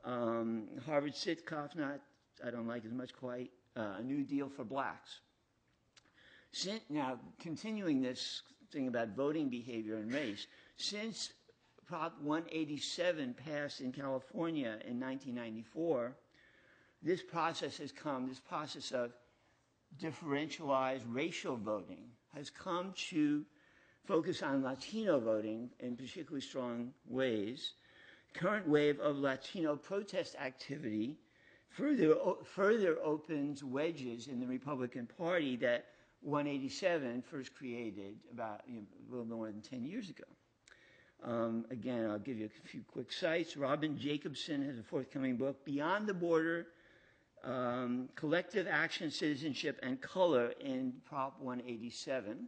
[0.04, 2.00] Um, Harvard Sitkoff, not,
[2.46, 5.22] I don't like as much quite, uh, A New Deal for Blacks.
[6.52, 11.34] Since, now, continuing this thing about voting behavior and race, since
[11.88, 16.16] Prop 187 passed in California in 1994,
[17.02, 19.14] this process has come, this process of
[20.02, 23.46] differentialized racial voting has come to
[24.06, 27.74] focus on Latino voting in particularly strong ways.
[28.34, 31.18] Current wave of Latino protest activity
[31.78, 35.86] further, opens wedges in the Republican Party that
[36.22, 40.24] 187 first created about you know, a little more than 10 years ago.
[41.24, 43.58] Um, again, I'll give you a few quick sites.
[43.58, 46.68] Robin Jacobson has a forthcoming book, Beyond the Border
[47.44, 52.48] um, Collective Action, Citizenship, and Color in Prop 187.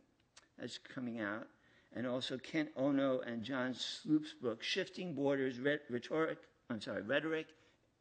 [0.58, 1.48] That's coming out.
[1.96, 6.38] And also Kent Ono and John Sloop's book, Shifting Borders, Rhetoric,
[6.70, 7.48] I'm sorry, Rhetoric,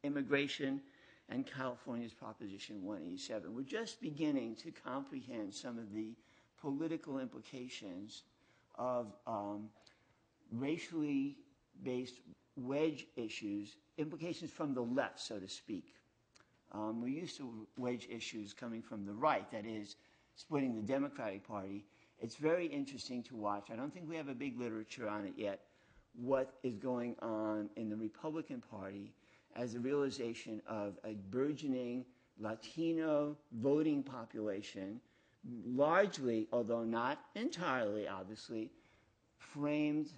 [0.03, 0.81] Immigration,
[1.29, 3.55] and California's Proposition 187.
[3.55, 6.15] We're just beginning to comprehend some of the
[6.59, 8.23] political implications
[8.75, 9.69] of um,
[10.51, 11.37] racially
[11.83, 12.15] based
[12.55, 15.93] wedge issues, implications from the left, so to speak.
[16.71, 19.95] Um, we're used to wedge issues coming from the right, that is,
[20.35, 21.85] splitting the Democratic Party.
[22.19, 23.69] It's very interesting to watch.
[23.71, 25.61] I don't think we have a big literature on it yet,
[26.13, 29.13] what is going on in the Republican Party
[29.55, 32.05] as a realization of a burgeoning
[32.39, 34.99] Latino voting population,
[35.65, 38.71] largely, although not entirely, obviously,
[39.37, 40.09] framed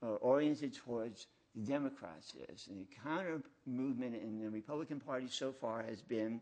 [0.00, 2.68] or oriented towards the Democrats is.
[2.68, 6.40] And the counter movement in the Republican Party so far has been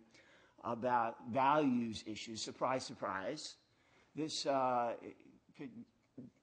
[0.65, 2.43] about values issues.
[2.43, 3.57] Surprise, surprise.
[4.15, 4.95] This uh,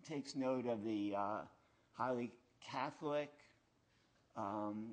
[0.08, 1.42] takes note of the uh,
[1.94, 2.32] highly
[2.62, 3.32] Catholic
[4.36, 4.92] um,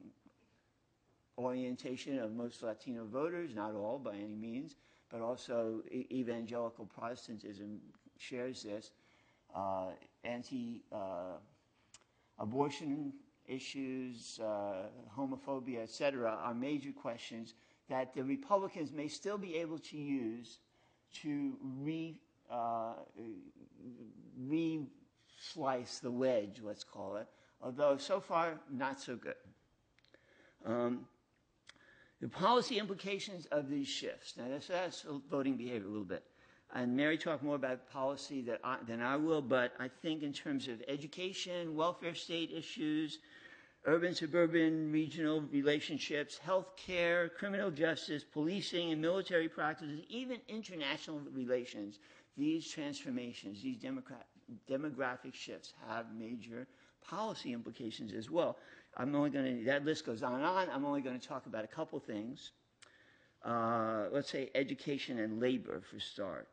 [1.44, 4.76] orientation of most Latino voters, not all by any means,
[5.11, 7.81] but also evangelical Protestantism
[8.18, 8.92] shares this.
[9.55, 9.87] Uh,
[10.24, 11.38] anti uh,
[12.38, 13.12] abortion
[13.46, 17.55] issues, uh, homophobia, et cetera, are major questions
[17.88, 20.61] that the Republicans may still be able to use
[21.12, 22.16] to re,
[22.50, 22.92] uh,
[24.38, 27.26] re-slice the wedge, let's call it,
[27.61, 29.35] although so far not so good.
[30.64, 31.07] Um,
[32.20, 34.35] the policy implications of these shifts.
[34.37, 36.24] Now, that's, that's voting behavior a little bit
[36.74, 40.33] and Mary talked more about policy that I, than I will, but I think in
[40.33, 43.18] terms of education, welfare state issues,
[43.87, 51.98] urban, suburban, regional relationships, health care, criminal justice, policing, and military practices, even international relations,
[52.37, 53.78] these transformations, these
[54.68, 56.66] demographic shifts have major
[57.09, 58.56] policy implications as well.
[58.96, 60.68] I'm only going to, that list goes on and on.
[60.70, 62.53] I'm only going to talk about a couple things.
[63.45, 66.49] Uh, let's say education and labor for start.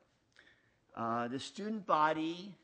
[0.96, 2.56] Uh, the student body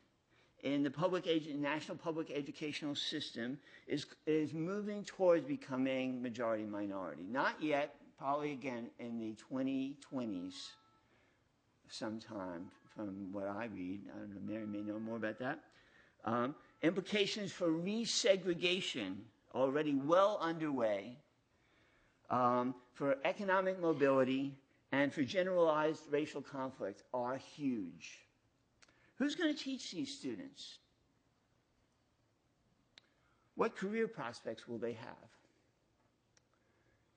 [0.62, 7.24] in the public national public educational system is, is moving towards becoming majority minority.
[7.30, 10.54] Not yet, probably again in the 2020s
[11.88, 14.00] sometime from what I read.
[14.14, 15.60] I don't know, Mary may know more about that.
[16.24, 19.16] Um, implications for resegregation
[19.54, 21.16] already well underway,
[22.30, 24.54] um, for economic mobility,
[24.92, 28.26] and for generalized racial conflict are huge.
[29.16, 30.78] Who's going to teach these students?
[33.54, 35.34] What career prospects will they have?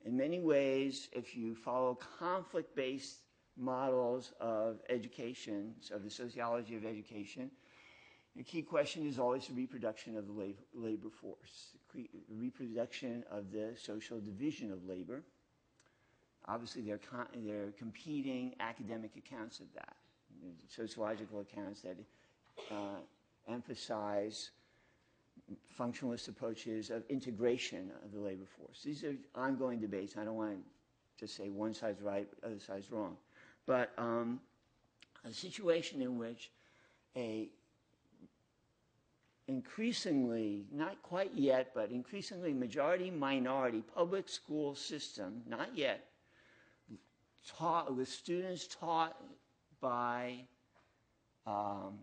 [0.08, 3.18] in many ways, if you follow conflict based
[3.56, 7.50] models of education, of the sociology of education,
[8.38, 13.74] the key question is always the reproduction of the labor, force, the reproduction of the
[13.76, 15.24] social division of labor.
[16.46, 19.96] Obviously, there are, there are competing academic accounts of that,
[20.68, 21.96] sociological accounts that
[22.70, 23.00] uh,
[23.48, 24.50] emphasize
[25.76, 28.82] functionalist approaches of integration of the labor force.
[28.84, 30.14] These are ongoing debates.
[30.16, 30.58] I don't want to
[31.18, 33.16] just say one side's right, other side's wrong.
[33.66, 34.38] But um,
[35.24, 36.52] a situation in which
[37.16, 37.48] a
[39.48, 46.04] increasingly, not quite yet, but increasingly majority minority public school system, not yet,
[47.56, 49.16] taught with students taught
[49.80, 50.34] by
[51.46, 51.98] um,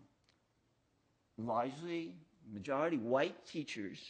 [1.38, 2.16] largely
[2.52, 4.00] majority white teachers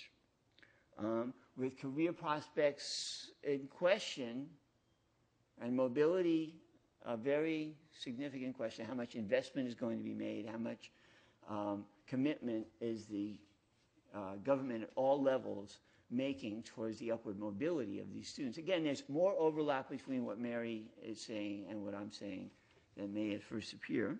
[0.98, 4.46] um, with career prospects in question
[5.60, 6.54] and mobility
[7.04, 8.84] a very significant question.
[8.84, 10.48] How much investment is going to be made?
[10.50, 10.90] How much
[11.48, 13.38] um, commitment is the
[14.14, 15.78] uh, government at all levels
[16.10, 20.84] making towards the upward mobility of these students again there's more overlap between what mary
[21.02, 22.48] is saying and what i'm saying
[22.96, 24.18] than may at first appear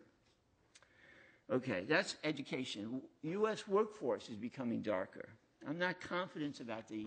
[1.51, 3.01] Okay, that's education.
[3.23, 3.69] U.S.
[3.69, 5.29] workforce is becoming darker.
[5.69, 7.07] I'm not confident about the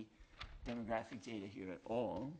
[0.66, 2.32] demographic data here at all.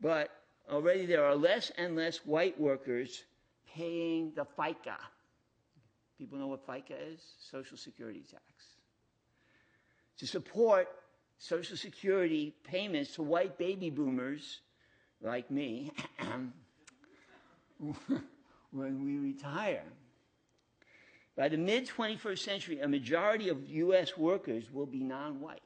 [0.00, 0.30] But
[0.70, 3.24] already there are less and less white workers
[3.74, 4.96] paying the FICA.
[6.18, 7.20] People know what FICA is?
[7.50, 8.42] Social Security tax.
[10.18, 10.88] To support
[11.38, 14.60] Social Security payments to white baby boomers
[15.20, 15.92] like me
[18.70, 19.82] when we retire.
[21.36, 24.16] By the mid 21st century, a majority of U.S.
[24.16, 25.62] workers will be non white.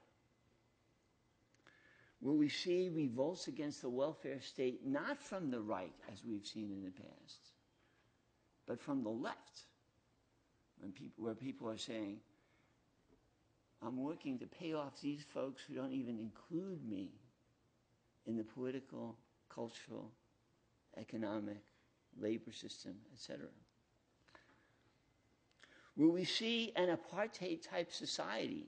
[2.21, 6.73] Will we see revolts against the welfare state not from the right, as we've seen
[6.73, 7.39] in the past,
[8.67, 9.67] but from the left,
[10.87, 12.19] people, where people are saying,
[13.83, 17.11] I'm working to pay off these folks who don't even include me
[18.27, 19.17] in the political,
[19.49, 20.11] cultural,
[20.97, 21.63] economic,
[22.21, 23.47] labor system, etc.
[25.97, 28.67] Will we see an apartheid type society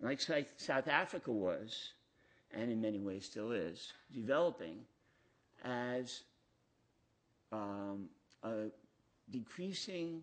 [0.00, 1.92] like South Africa was,
[2.52, 4.80] and in many ways still is, developing
[5.64, 6.22] as
[7.50, 8.08] um,
[8.42, 8.66] a
[9.30, 10.22] decreasing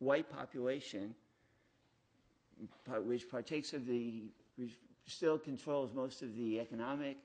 [0.00, 1.14] white population
[3.04, 4.24] which partakes of the,
[4.56, 4.76] which
[5.06, 7.16] still controls most of the economic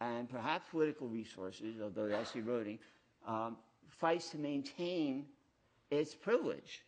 [0.00, 2.78] and perhaps political resources, although that's eroding,
[3.26, 3.56] um,
[3.88, 5.26] fights to maintain
[5.90, 6.82] its privilege.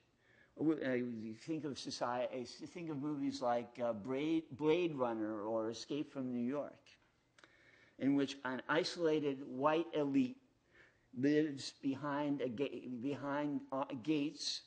[0.60, 6.32] You think of society, think of movies like uh, Blade, Blade Runner or Escape from
[6.32, 6.74] New York,
[7.98, 10.36] in which an isolated white elite
[11.18, 14.62] lives behind, ga- behind uh, gates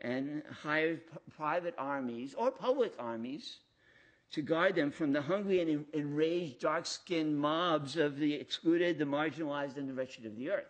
[0.00, 3.58] and hires p- private armies or public armies
[4.32, 9.04] to guard them from the hungry and enraged dark skinned mobs of the excluded, the
[9.04, 10.64] marginalized, and the wretched of the earth.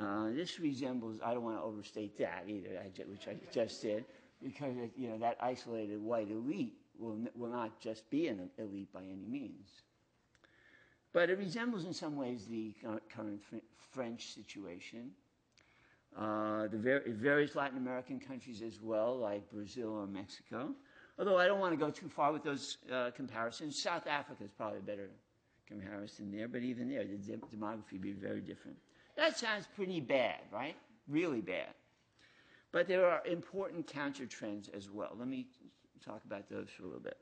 [0.00, 2.70] Uh, this resembles, I don't want to overstate that either,
[3.06, 4.04] which I just did,
[4.42, 9.02] because you know, that isolated white elite will, will not just be an elite by
[9.02, 9.68] any means.
[11.12, 12.74] But it resembles in some ways the
[13.14, 13.42] current
[13.92, 15.10] French situation.
[16.16, 20.70] Uh, the ver- various Latin American countries as well, like Brazil or Mexico.
[21.18, 23.80] Although I don't want to go too far with those uh, comparisons.
[23.80, 25.10] South Africa is probably a better
[25.66, 28.76] comparison there, but even there, the de- demography would be very different.
[29.16, 30.76] That sounds pretty bad, right?
[31.08, 31.68] Really bad.
[32.72, 35.14] But there are important counter trends as well.
[35.18, 35.46] Let me
[36.04, 37.18] talk about those for a little bit.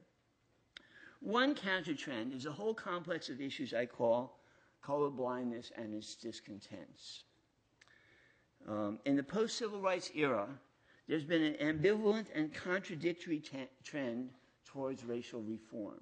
[1.20, 4.38] One counter trend is a whole complex of issues I call
[4.82, 7.24] color blindness and its discontents.
[8.68, 10.46] Um, in the post civil rights era,
[11.08, 14.30] there's been an ambivalent and contradictory t- trend
[14.64, 16.00] towards racial reform.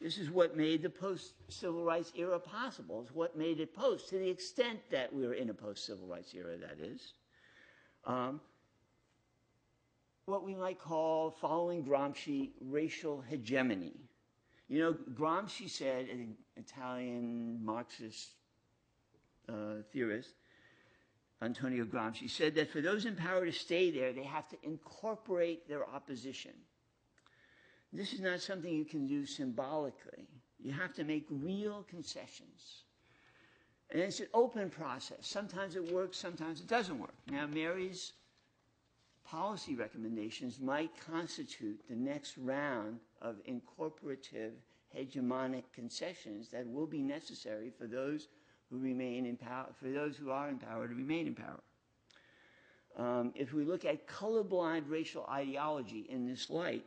[0.00, 3.02] This is what made the post civil rights era possible.
[3.02, 6.06] It's what made it post, to the extent that we are in a post civil
[6.06, 7.14] rights era, that is.
[8.04, 8.40] Um,
[10.26, 13.92] what we might call, following Gramsci, racial hegemony.
[14.68, 18.30] You know, Gramsci said, an Italian Marxist
[19.48, 20.34] uh, theorist,
[21.44, 25.68] Antonio Gramsci, said that for those in power to stay there, they have to incorporate
[25.68, 26.52] their opposition.
[27.92, 30.26] This is not something you can do symbolically.
[30.58, 32.84] You have to make real concessions.
[33.90, 35.18] And it's an open process.
[35.20, 37.14] Sometimes it works, sometimes it doesn't work.
[37.30, 38.14] Now, Mary's
[39.24, 44.52] policy recommendations might constitute the next round of incorporative
[44.96, 48.28] hegemonic concessions that will be necessary for those
[48.74, 51.60] who remain in power, for those who are in power to remain in power.
[52.96, 56.84] Um, if we look at colorblind racial ideology in this light,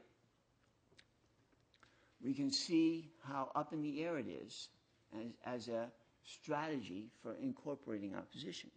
[2.24, 4.70] we can see how up in the air it is
[5.14, 5.88] as, as a
[6.24, 8.70] strategy for incorporating opposition.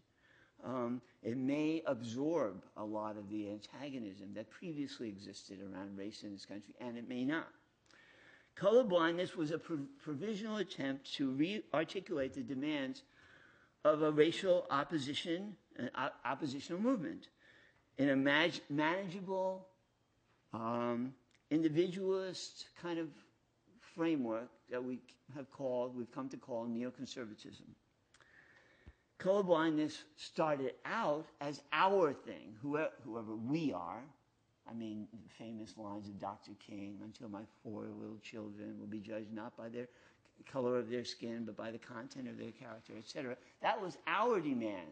[0.64, 6.32] Um, it may absorb a lot of the antagonism that previously existed around race in
[6.32, 7.48] this country, and it may not.
[8.60, 13.02] Colorblindness was a pro- provisional attempt to re articulate the demands
[13.84, 17.28] of a racial opposition, uh, op- oppositional movement
[17.96, 19.66] in a mag- manageable,
[20.52, 21.14] um,
[21.50, 23.08] individualist kind of
[23.94, 24.98] framework that we
[25.34, 27.66] have called, we've come to call neoconservatism.
[29.18, 34.02] Colorblindness started out as our thing, whoever, whoever we are.
[34.70, 36.52] I mean, famous lines of Dr.
[36.64, 39.88] King, until my four little children will be judged not by their
[40.50, 43.36] color of their skin, but by the content of their character, etc.
[43.62, 44.88] That was our demand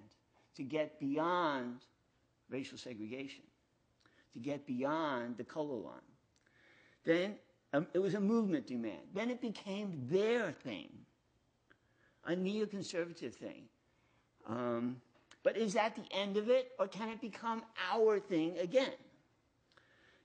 [0.56, 1.76] to get beyond
[2.50, 3.44] racial segregation,
[4.32, 5.94] to get beyond the color line.
[7.04, 7.36] Then
[7.72, 9.00] um, it was a movement demand.
[9.14, 10.88] Then it became their thing,
[12.26, 13.62] a neoconservative thing.
[14.46, 15.00] Um,
[15.44, 17.62] but is that the end of it, or can it become
[17.92, 18.92] our thing again?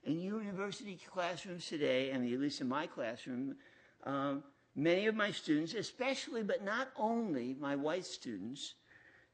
[0.05, 3.55] In university classrooms today, and at least in my classroom,
[4.03, 4.43] um,
[4.75, 8.75] many of my students, especially but not only my white students,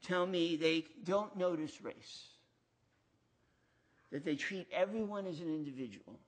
[0.04, 2.28] tell me they don't notice race,
[4.12, 6.20] that they treat everyone as an individual.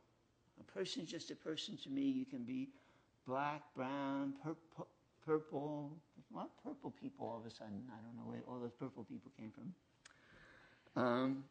[0.59, 2.01] A person's just a person to me.
[2.01, 2.69] You can be
[3.27, 4.87] black, brown, purple,
[5.25, 5.91] purple.
[6.31, 7.83] What purple people all of a sudden?
[7.89, 11.03] I don't know where all those purple people came from.
[11.03, 11.43] Um,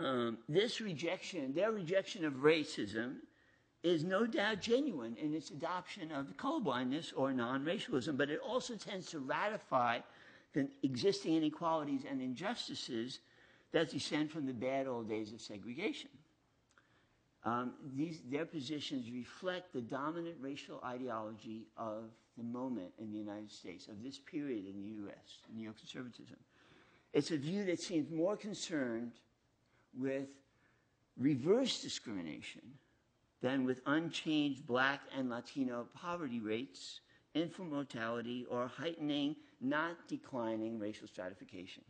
[0.00, 3.16] um, this rejection, their rejection of racism,
[3.82, 8.74] is no doubt genuine in its adoption of colorblindness or non racialism, but it also
[8.74, 9.98] tends to ratify
[10.52, 13.20] the existing inequalities and injustices
[13.72, 16.10] that descend from the bad old days of segregation.
[17.44, 23.50] Um, these, their positions reflect the dominant racial ideology of the moment in the United
[23.50, 26.36] States, of this period in the U.S., neoconservatism.
[27.12, 29.12] It's a view that seems more concerned
[29.96, 30.28] with
[31.16, 32.62] reverse discrimination
[33.42, 37.00] than with unchanged black and Latino poverty rates,
[37.34, 41.82] infant mortality, or heightening, not declining racial stratification.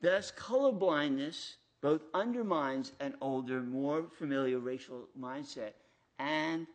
[0.00, 5.72] Thus, colorblindness both undermines an older, more familiar racial mindset
[6.18, 6.66] and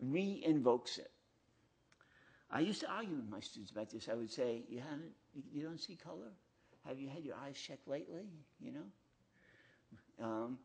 [0.00, 1.10] re-invokes it.
[2.50, 4.08] I used to argue with my students about this.
[4.08, 5.12] I would say, "You haven't,
[5.52, 6.32] you don't see color.
[6.84, 8.26] Have you had your eyes checked lately?
[8.58, 8.84] You know."
[10.22, 10.58] Um,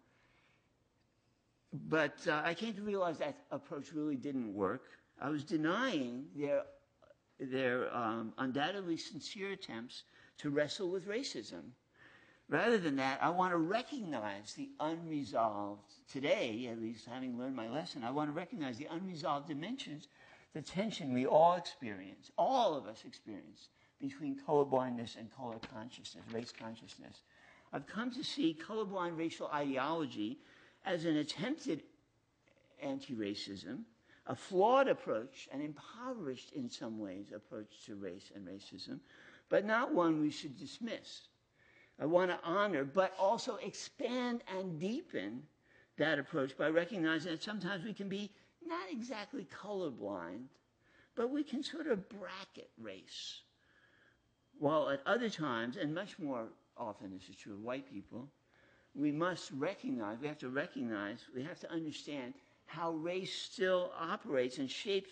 [1.90, 4.84] but uh, I came to realize that approach really didn't work.
[5.22, 6.64] I was denying their
[7.40, 10.04] their um, undoubtedly sincere attempts
[10.38, 11.72] to wrestle with racism.
[12.50, 17.70] Rather than that, I want to recognize the unresolved, today, at least having learned my
[17.70, 20.08] lesson, I want to recognize the unresolved dimensions,
[20.54, 26.54] the tension we all experience, all of us experience, between colorblindness and color consciousness, race
[26.58, 27.22] consciousness.
[27.74, 30.38] I've come to see colorblind racial ideology
[30.86, 31.82] as an attempted
[32.82, 33.80] anti racism,
[34.28, 39.00] a flawed approach, an impoverished in some ways approach to race and racism,
[39.50, 41.22] but not one we should dismiss.
[42.00, 45.42] I want to honor, but also expand and deepen
[45.98, 48.32] that approach by recognizing that sometimes we can be
[48.66, 50.46] not exactly colorblind,
[51.16, 53.42] but we can sort of bracket race.
[54.60, 56.48] While at other times, and much more
[56.78, 58.30] often this is true of white people,
[58.96, 62.34] we must recognize, we have to recognize, we have to understand
[62.66, 65.10] how race still operates and shapes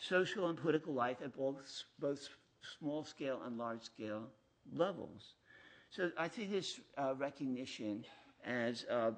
[0.00, 2.28] social and political life at both, both
[2.78, 4.22] small scale and large scale
[4.72, 5.34] levels.
[5.90, 8.04] So I see this uh, recognition
[8.44, 9.10] as uh, uh,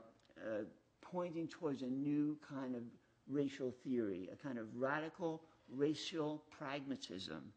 [1.02, 2.82] pointing towards a new kind of
[3.28, 7.52] racial theory, a kind of radical racial pragmatism,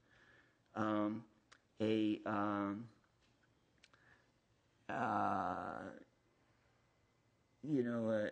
[0.75, 1.23] um,
[1.81, 2.85] a um,
[4.93, 5.89] uh,
[7.63, 8.29] you know,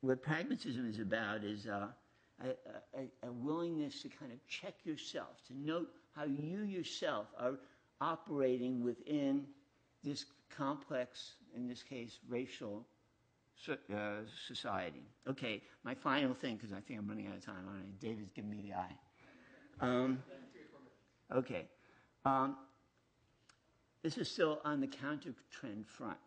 [0.00, 1.86] what pragmatism is about is uh,
[2.42, 7.54] a, a, willingness to kind of check yourself, to note how you yourself are
[8.00, 9.46] operating within
[10.02, 12.84] this complex, in this case, racial
[13.68, 13.76] uh,
[14.46, 15.02] society.
[15.28, 17.64] Okay, my final thing, because I think I'm running out of time.
[17.66, 18.96] All right, David's giving me the eye.
[19.80, 20.22] Um,
[21.34, 21.66] okay.
[22.24, 22.56] Um,
[24.04, 26.18] this is still on the counter trend front.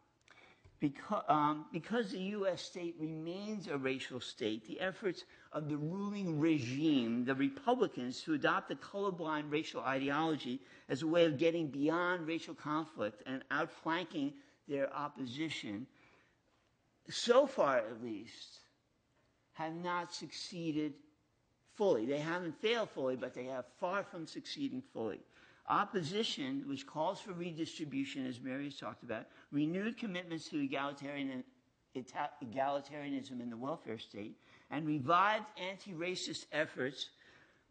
[0.79, 2.61] because, um, because the U.S.
[2.61, 8.67] state remains a racial state, the efforts of the ruling regime, the Republicans, to adopt
[8.67, 10.59] the colorblind racial ideology
[10.89, 14.33] as a way of getting beyond racial conflict and outflanking
[14.67, 15.85] their opposition,
[17.09, 18.59] so far at least,
[19.53, 20.93] have not succeeded
[21.75, 22.07] fully.
[22.07, 25.19] They haven't failed fully, but they have far from succeeding fully.
[25.69, 31.43] Opposition, which calls for redistribution, as Mary has talked about, renewed commitments to egalitarian,
[31.95, 34.37] egalitarianism in the welfare state,
[34.71, 37.09] and revived anti racist efforts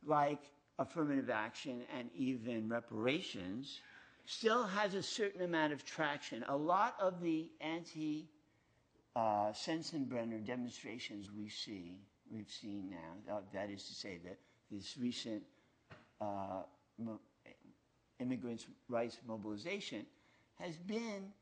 [0.05, 0.41] like
[0.79, 3.81] affirmative action and even reparations,
[4.27, 6.45] still has a certain amount of traction.
[6.49, 8.29] A lot of the anti
[9.15, 11.99] uh, Sensenbrenner demonstrations we see,
[12.31, 14.39] we've seen now, uh, that is to say, that
[14.71, 15.43] this recent
[16.21, 16.63] uh,
[18.21, 20.07] immigrants' rights mobilization
[20.59, 21.33] has been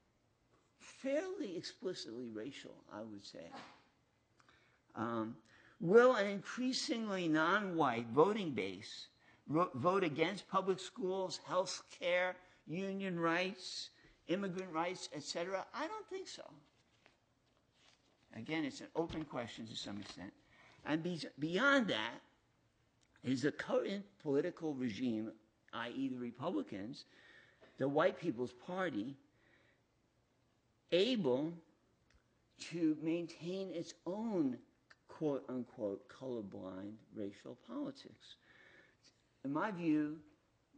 [0.79, 3.47] fairly explicitly racial, I would say.
[4.95, 5.37] Um,
[5.81, 9.09] will an increasingly non white voting base
[9.49, 13.91] ro- vote against public schools, health care, union rights,
[14.29, 15.65] immigrant rights, etc.?
[15.75, 16.43] I don't think so.
[18.37, 20.33] Again, it's an open question to some extent.
[20.87, 22.21] And be- beyond that
[23.23, 25.33] is the current political regime,
[25.75, 27.05] i.e., the Republicans,
[27.79, 29.17] the White People's Party,
[30.93, 31.53] able
[32.71, 34.57] to maintain its own
[35.09, 38.37] quote unquote colorblind racial politics.
[39.45, 40.17] In my view,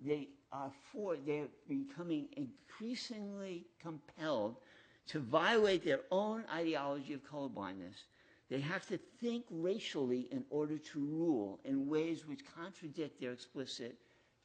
[0.05, 4.57] they are for, they're becoming increasingly compelled
[5.09, 8.05] to violate their own ideology of colorblindness.
[8.49, 13.97] They have to think racially in order to rule in ways which contradict their explicit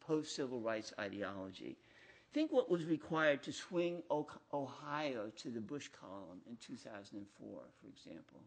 [0.05, 1.77] post civil rights ideology.
[2.33, 4.01] Think what was required to swing
[4.53, 8.41] Ohio to the Bush column in 2004, for example.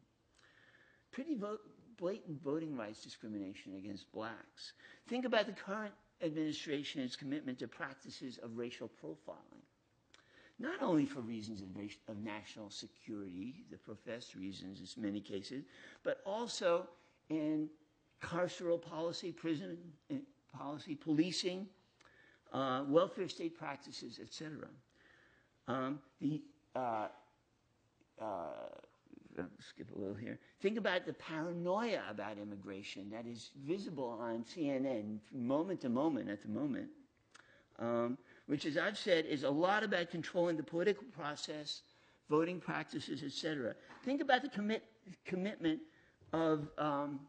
[1.13, 1.61] Pretty vote,
[1.99, 4.73] blatant voting rights discrimination against blacks.
[5.07, 5.93] Think about the current
[6.23, 9.63] administration's commitment to practices of racial profiling.
[10.59, 11.69] Not only for reasons of,
[12.09, 15.65] of national security, the professed reasons in many cases,
[16.05, 16.89] but also
[17.29, 17.69] in
[18.23, 19.77] carceral policy, prison
[20.57, 21.67] policy, policing,
[22.53, 24.69] uh, welfare state practices, etc.
[25.67, 26.43] Um, the
[26.77, 27.09] uh,
[28.21, 28.47] uh,
[29.59, 30.39] skip a little here.
[30.61, 36.43] Think about the paranoia about immigration that is visible on CNN moment to moment at
[36.43, 36.89] the moment,
[37.79, 41.83] um, which, as I've said, is a lot about controlling the political process,
[42.31, 43.75] voting practices, etc.
[44.05, 44.85] Think about the commit,
[45.25, 45.81] commitment
[46.33, 47.21] of um,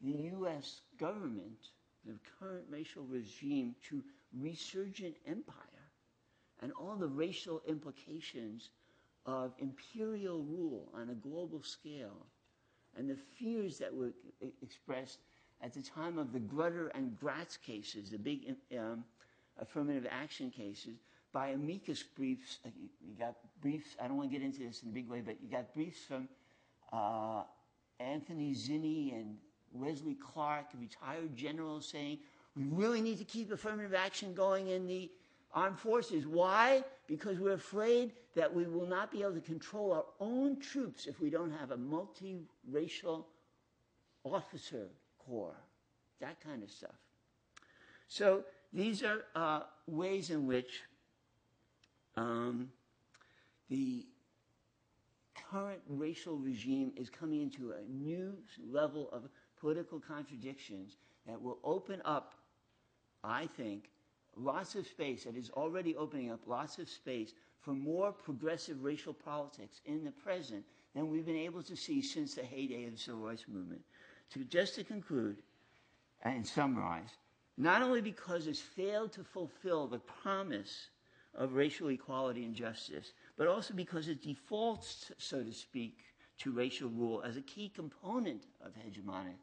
[0.00, 0.80] the U.S.
[0.98, 1.70] government,
[2.06, 4.02] the current racial regime, to
[4.40, 5.54] resurgent empire
[6.62, 8.70] and all the racial implications
[9.26, 12.26] of imperial rule on a global scale
[12.96, 14.12] and the fears that were
[14.62, 15.18] expressed
[15.62, 19.04] at the time of the Grutter and Gratz cases, the big um,
[19.60, 20.96] affirmative action cases,
[21.32, 22.58] by amicus briefs.
[22.64, 25.20] Uh, you got briefs, I don't want to get into this in a big way,
[25.20, 26.28] but you got briefs from
[26.92, 27.42] uh,
[28.00, 29.36] Anthony Zinni and
[29.72, 32.18] Wesley Clark, a retired generals, saying
[32.56, 35.10] we really need to keep affirmative action going in the
[35.52, 36.26] armed forces.
[36.26, 36.84] Why?
[37.06, 41.20] Because we're afraid that we will not be able to control our own troops if
[41.20, 43.24] we don't have a multiracial
[44.24, 44.88] officer
[45.18, 45.56] corps,
[46.20, 46.94] that kind of stuff.
[48.08, 50.82] So these are uh, ways in which
[52.16, 52.70] um,
[53.68, 54.06] the
[55.50, 58.34] current racial regime is coming into a new
[58.70, 59.28] level of
[59.66, 60.96] political contradictions
[61.26, 62.36] that will open up
[63.24, 63.90] I think,
[64.36, 69.12] lots of space, that is already opening up lots of space for more progressive racial
[69.12, 70.64] politics in the present
[70.94, 73.80] than we've been able to see since the heyday of the civil rights movement.
[74.28, 75.42] So just to conclude
[76.22, 77.10] and summarize,
[77.58, 80.90] not only because it's failed to fulfill the promise
[81.34, 85.98] of racial equality and justice, but also because it defaults, so to speak,
[86.38, 89.38] to racial rule as a key component of hegemonic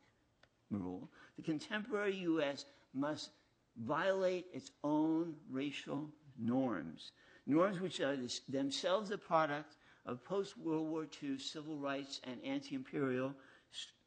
[0.80, 2.66] rule, the contemporary U.S.
[2.94, 3.32] must
[3.78, 7.12] violate its own racial norms,
[7.46, 8.18] norms which are
[8.50, 13.34] themselves a product of post World War II civil rights and anti imperial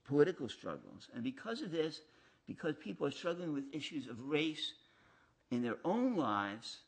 [0.06, 1.08] political struggles.
[1.14, 2.00] And because of this,
[2.46, 4.74] because people are struggling with issues of race
[5.50, 6.78] in their own lives,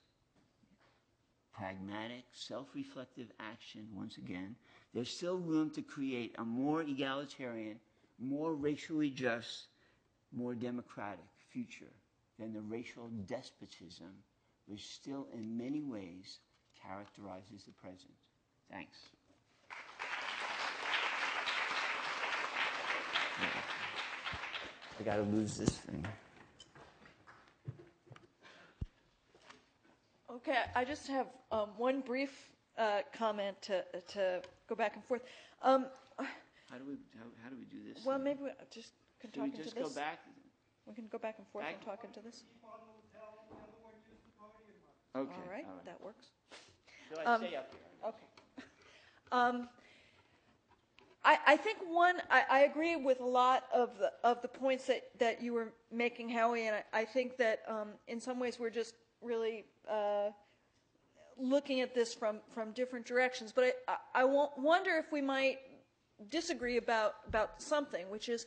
[1.53, 4.55] pragmatic, self reflective action, once again,
[4.95, 7.79] there's still room to create a more egalitarian,
[8.19, 9.69] more racially just,
[10.33, 11.93] more democratic future
[12.39, 14.13] than the racial despotism
[14.69, 16.39] which still in many ways
[16.81, 18.13] characterizes the present.
[18.71, 18.99] Thanks.
[25.01, 26.07] I gotta lose this thing.
[30.31, 35.23] Okay, I just have um, one brief uh, comment to, to go back and forth.
[35.63, 35.87] Um,
[36.71, 38.05] how do we how, how do we do this?
[38.05, 39.89] well, maybe we just can Should talk we into just this.
[39.89, 40.21] go back?
[40.87, 41.75] We can go back and forth Back?
[41.75, 42.45] and talk into this.
[45.17, 45.33] Okay.
[45.33, 46.27] All right, that works.
[47.11, 48.09] Do I um, stay up here?
[48.09, 48.65] Okay.
[49.31, 49.69] Um,
[51.23, 54.87] I, I think one, I, I agree with a lot of the, of the points
[54.87, 58.59] that, that you were making, Howie, and I, I think that um, in some ways
[58.59, 60.31] we're just really uh,
[61.37, 63.53] looking at this from, from different directions.
[63.55, 65.59] But I, I, I won- wonder if we might
[66.31, 68.47] disagree about, about something, which is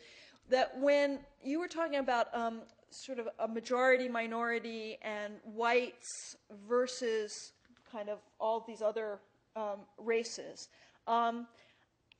[0.50, 6.36] that when you were talking about um, sort of a majority minority and whites
[6.68, 7.54] versus
[7.92, 9.20] kind of all these other
[9.56, 10.68] um, races,
[11.08, 11.48] um,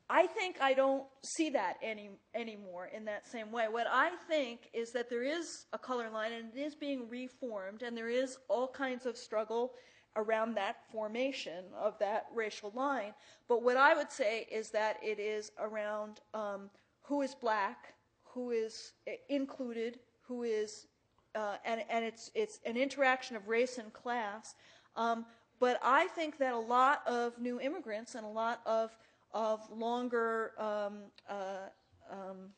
[0.10, 3.68] I think I don't see that any anymore in that same way.
[3.70, 7.82] What I think is that there is a color line and it is being reformed,
[7.82, 9.72] and there is all kinds of struggle
[10.16, 13.14] around that formation of that racial line.
[13.48, 16.70] But what I would say is that it is around um,
[17.02, 17.94] who is black,
[18.24, 18.94] who is
[19.30, 20.88] included, who is,
[21.36, 24.56] uh, and, and it's, it's an interaction of race and class.
[24.96, 25.26] Um,
[25.60, 28.96] but I think that a lot of new immigrants and a lot of,
[29.34, 31.00] of longer um,
[31.30, 31.70] uh,
[32.12, 32.50] um,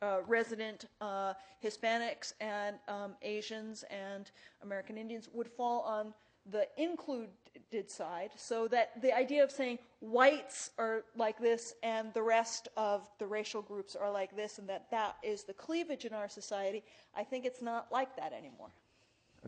[0.00, 4.30] uh, resident uh, Hispanics and um, Asians and
[4.62, 6.12] American Indians would fall on
[6.50, 12.22] the included side, so that the idea of saying whites are like this and the
[12.22, 16.12] rest of the racial groups are like this, and that that is the cleavage in
[16.12, 16.82] our society,
[17.16, 18.70] I think it's not like that anymore.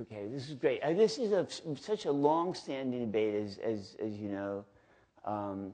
[0.01, 0.83] Okay, this is great.
[0.83, 4.65] Uh, this is a, such a long-standing debate, as, as, as you know,
[5.25, 5.73] um,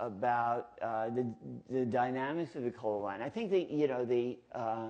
[0.00, 1.26] about uh, the,
[1.70, 3.22] the dynamics of the color line.
[3.22, 4.86] I think that, you know, the uh,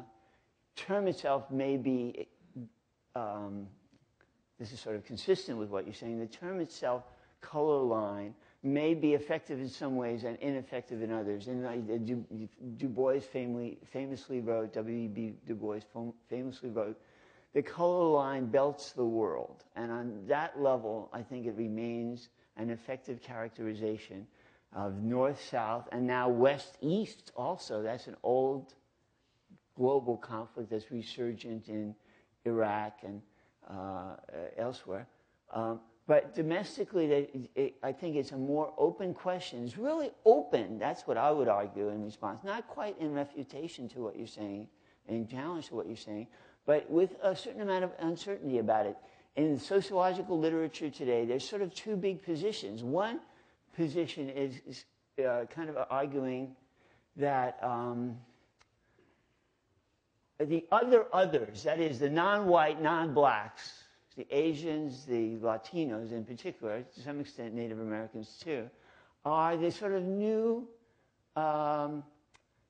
[0.76, 2.28] term itself may be,
[3.14, 3.66] um,
[4.62, 7.02] this is sort of consistent with what you're saying, the term itself,
[7.40, 8.32] color line,
[8.62, 11.48] may be effective in some ways and ineffective in others.
[11.48, 12.24] And uh, Du,
[12.76, 15.34] du Bois famously, famously wrote, W.E.B.
[15.48, 15.80] Du Bois
[16.28, 16.96] famously wrote,
[17.54, 19.64] the color line belts the world.
[19.74, 24.28] And on that level, I think it remains an effective characterization
[24.72, 27.82] of north south and now west east also.
[27.82, 28.74] That's an old
[29.74, 31.96] global conflict that's resurgent in
[32.44, 33.22] Iraq and
[34.56, 35.06] elsewhere.
[35.52, 39.64] Um, but domestically, they, it, I think it's a more open question.
[39.64, 40.78] It's really open.
[40.78, 42.40] That's what I would argue in response.
[42.44, 44.66] Not quite in refutation to what you're saying,
[45.08, 46.26] in challenge to what you're saying,
[46.66, 48.96] but with a certain amount of uncertainty about it.
[49.36, 52.82] In sociological literature today, there's sort of two big positions.
[52.82, 53.20] One
[53.74, 54.84] position is, is
[55.24, 56.54] uh, kind of arguing
[57.16, 58.18] that um,
[60.39, 63.85] the other others, that is, the non white, non blacks,
[64.16, 68.68] the Asians, the Latinos in particular, to some extent Native Americans too,
[69.24, 70.68] are the sort of new
[71.37, 72.03] um,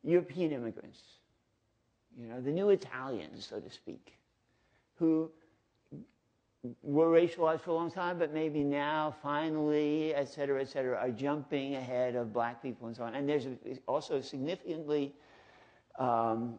[0.05, 1.01] European immigrants,
[2.19, 4.19] you know, the new Italians, so to speak,
[4.97, 5.31] who
[6.83, 11.11] were racialized for a long time, but maybe now, finally, et cetera, et cetera, are
[11.11, 13.15] jumping ahead of black people and so on.
[13.15, 13.47] And there's
[13.89, 15.13] also significantly
[15.99, 16.59] um,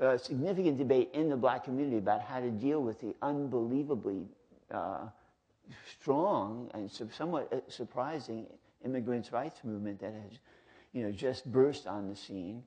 [0.00, 4.26] a significant debate in the black community about how to deal with the unbelievably
[4.70, 5.06] uh,
[6.00, 8.46] strong and somewhat uh, surprising
[8.84, 10.38] immigrants' rights movement that has,
[10.92, 12.62] you know, just burst on the scene.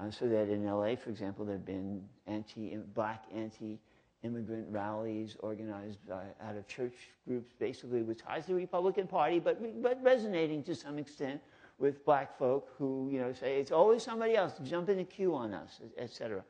[0.00, 5.98] Uh, so that in LA, for example, there have been anti black anti-immigrant rallies organized
[6.10, 6.94] out of church
[7.26, 11.40] groups, basically with ties to the Republican Party, but but resonating to some extent
[11.78, 15.34] with black folk who, you know, say it's always somebody else, jump in the queue
[15.34, 16.42] on us, et cetera.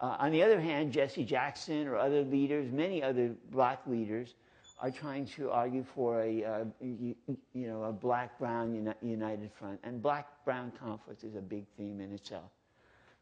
[0.00, 4.34] Uh, on the other hand, Jesse Jackson or other leaders, many other black leaders,
[4.80, 7.14] are trying to argue for a, uh, you,
[7.54, 9.78] you, know, a black-brown uni- united front.
[9.84, 12.50] And black-brown conflict is a big theme in itself.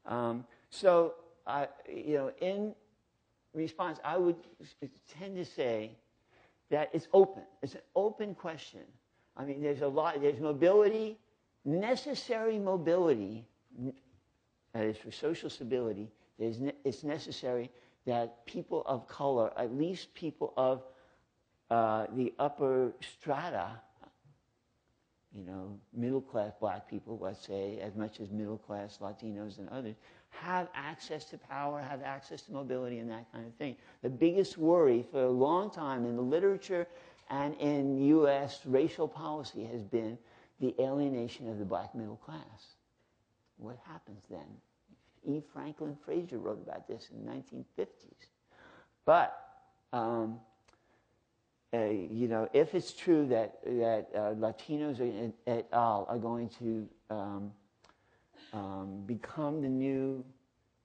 [0.07, 2.75] Um, so, uh, you know, in
[3.53, 4.37] response, I would
[5.19, 5.91] tend to say
[6.71, 7.43] that it's open.
[7.63, 8.81] It's an open question.
[9.37, 11.19] I mean, there's a lot, there's mobility,
[11.65, 13.47] necessary mobility,
[14.73, 16.09] that is for social stability,
[16.39, 17.71] ne- it's necessary
[18.07, 20.83] that people of color, at least people of
[21.71, 23.71] uh, the upper strata,
[25.33, 29.69] you know, middle class black people, let's say, as much as middle class Latinos and
[29.69, 29.95] others,
[30.31, 33.77] have access to power, have access to mobility, and that kind of thing.
[34.03, 36.87] The biggest worry for a long time in the literature
[37.29, 38.61] and in U.S.
[38.65, 40.19] racial policy has been
[40.61, 42.77] the alienation of the black middle class.
[43.57, 44.47] What happens then?
[45.25, 45.43] E.
[45.53, 47.87] Franklin Frazier wrote about this in the 1950s.
[49.05, 49.37] But
[49.93, 50.39] um,
[51.73, 56.07] uh, you know, if it's true that that uh, Latinos are, et al.
[56.09, 57.53] are going to um,
[58.53, 60.25] um, become the new,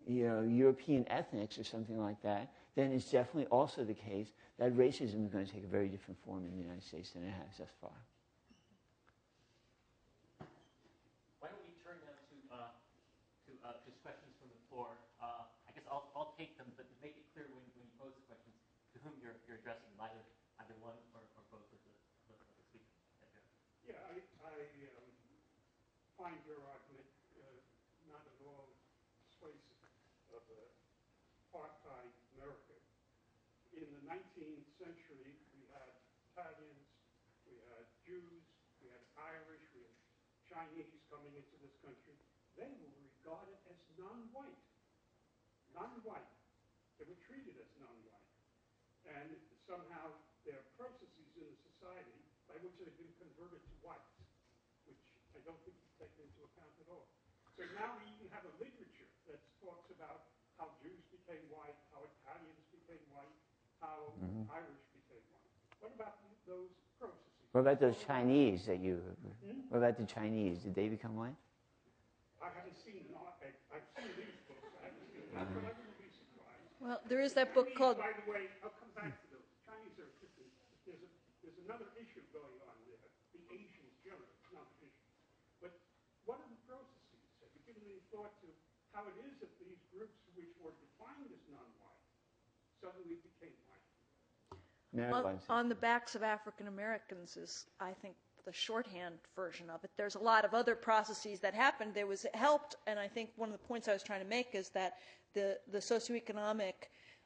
[0.08, 4.76] you know, European ethnics or something like that, then it's definitely also the case that
[4.76, 7.34] racism is going to take a very different form in the United States than it
[7.34, 7.96] has thus far.
[11.40, 12.72] Why don't we turn now to, uh,
[13.48, 14.94] to uh, just questions from the floor?
[15.18, 18.14] Uh, I guess I'll, I'll take them, but make it clear when, when you pose
[18.14, 18.56] the questions
[18.94, 20.24] to whom you're, you're addressing them, either,
[20.62, 21.94] either one or, or both of the,
[22.32, 22.96] of the speakers.
[23.88, 24.56] Yeah, I, I
[25.00, 25.12] um,
[26.16, 27.06] find your argument
[27.36, 27.60] uh,
[28.08, 28.72] not at all
[29.28, 29.76] persuasive
[30.32, 30.58] of uh,
[31.52, 32.76] apartheid America.
[33.76, 35.92] In the 19th century, we had
[36.32, 36.88] Italians,
[37.44, 38.44] we had Jews,
[38.80, 39.96] we had Irish, we had
[40.48, 42.16] Chinese coming into this country.
[42.56, 44.64] They were regarded as non-white.
[45.76, 46.32] Non-white.
[46.96, 48.32] They were treated as non-white.
[49.12, 49.36] And
[49.66, 50.14] somehow
[50.46, 54.22] there are processes in the society by which they've been converted to whites,
[54.86, 55.02] which
[55.34, 57.10] I don't think you take into account at all.
[57.58, 60.30] So now we even have a literature that talks about
[60.62, 63.36] how Jews became white, how Italians became white,
[63.82, 64.48] how mm-hmm.
[64.54, 65.52] Irish became white.
[65.82, 67.50] What about those processes?
[67.52, 69.02] What about those Chinese that you?
[69.42, 69.66] Hmm?
[69.72, 70.64] What about the Chinese?
[70.64, 71.36] Did they become white?
[72.44, 75.66] I haven't seen an art, I, I've seen these books, I haven't seen that, but
[75.66, 75.82] I mm-hmm.
[75.82, 76.70] wouldn't be surprised.
[76.78, 79.48] Well, there is that book called By the way, I'll come back to those.
[79.66, 80.52] Chinese are different.
[80.86, 81.10] There's, a,
[81.42, 83.02] there's another issue going on there.
[83.34, 85.18] The Asians generally, not the Asians.
[85.60, 85.74] But
[86.30, 87.26] what are the processes?
[87.42, 88.50] Have you given any thought to
[88.94, 92.06] how it is that these groups which were defined as non-white
[92.80, 93.90] suddenly became white?
[94.94, 99.84] Mary on, on the backs of African Americans is, I think, the shorthand version of
[99.84, 99.90] it.
[99.98, 101.94] There's a lot of other processes that happened.
[101.94, 104.54] There was helped, and I think one of the points I was trying to make
[104.54, 104.94] is that
[105.34, 106.74] the the socioeconomic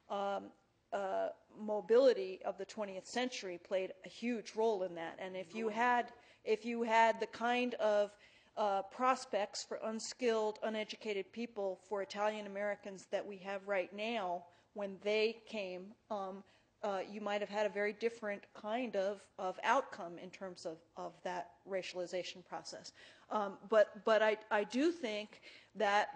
[0.08, 0.50] um,
[0.92, 1.28] uh,
[1.58, 5.18] mobility of the 20th century played a huge role in that.
[5.18, 6.12] And if you had
[6.44, 8.10] if you had the kind of
[8.56, 14.96] uh, prospects for unskilled, uneducated people for Italian Americans that we have right now when
[15.02, 15.86] they came.
[16.10, 16.42] Um,
[16.82, 20.78] uh, you might have had a very different kind of, of outcome in terms of,
[20.96, 22.92] of that racialization process.
[23.30, 25.42] Um, but but I, I do think
[25.76, 26.08] that,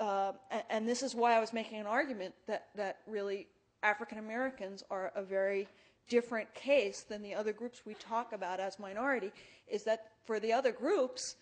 [0.00, 0.32] uh,
[0.70, 3.46] and this is why I was making an argument that, that really
[3.82, 5.68] African Americans are a very
[6.08, 9.30] different case than the other groups we talk about as minority,
[9.68, 11.36] is that for the other groups,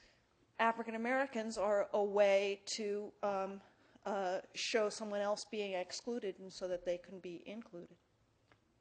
[0.59, 3.61] African Americans are a way to um,
[4.05, 7.97] uh, show someone else being excluded and so that they can be included.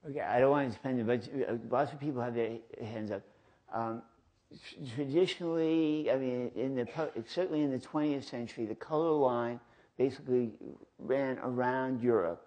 [0.10, 3.12] Okay, I don't want to spend it, but uh, lots of people have their hands
[3.12, 3.24] up.
[3.74, 4.04] Um,
[4.96, 6.88] traditionally, I mean, in the
[7.28, 9.60] certainly in the 20th century, the color line
[9.98, 10.52] basically
[11.00, 12.45] ran around Europe,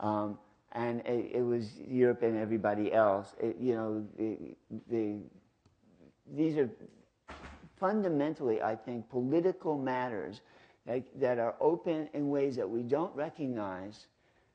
[0.00, 0.38] um,
[0.72, 3.34] and it, it was Europe and everybody else.
[3.40, 4.36] It, you know, the,
[4.90, 5.16] the,
[6.34, 6.70] these are
[7.78, 10.40] fundamentally, I think, political matters
[10.86, 14.06] that, that are open in ways that we don't recognize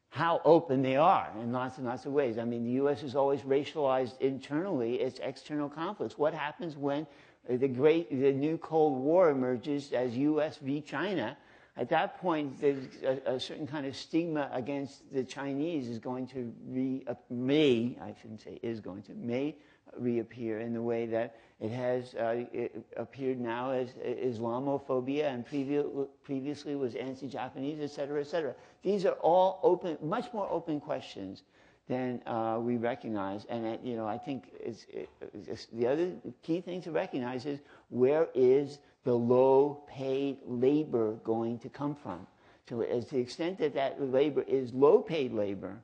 [0.09, 2.37] how open they are in lots and lots of ways.
[2.37, 3.01] I mean, the U.S.
[3.01, 6.19] is always racialized internally its external conflicts.
[6.19, 7.07] What happens when
[7.49, 10.57] the great, the new Cold War emerges as U.S.
[10.57, 10.81] v.
[10.81, 11.35] China?
[11.75, 16.53] At that point, a, a certain kind of stigma against the Chinese is going to
[16.67, 19.55] re, uh, may, I shouldn't say is going to, may
[19.97, 26.07] reappear in the way that it has uh, it appeared now as Islamophobia and previ-
[26.23, 28.53] previously was anti-Japanese, et cetera, et cetera.
[28.83, 31.43] These are all open, much more open questions
[31.87, 33.45] than uh, we recognize.
[33.49, 35.09] And, uh, you know, I think it's, it,
[35.47, 36.11] it's, the other
[36.41, 37.59] key thing to recognize is
[37.89, 42.25] where is the low-paid labor going to come from?
[42.69, 45.81] So as the extent that that labor is low-paid labor,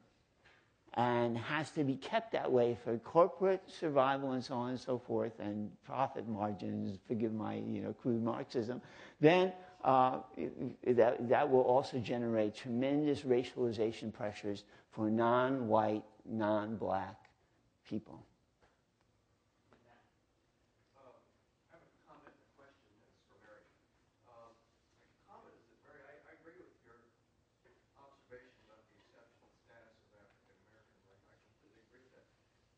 [0.96, 4.98] and has to be kept that way for corporate survival and so on and so
[4.98, 8.82] forth, and profit margins, forgive my you know, crude Marxism,
[9.20, 10.20] then uh,
[10.86, 17.16] that, that will also generate tremendous racialization pressures for non-white, non-black
[17.88, 18.20] people.
[21.72, 23.64] I have a comment and a question that's for Mary.
[24.28, 24.52] Um,
[25.00, 27.00] my comment is that, Mary, I, I agree with your
[28.04, 31.08] observation about the exceptional status of African Americans.
[31.08, 32.28] I, I completely agree with that.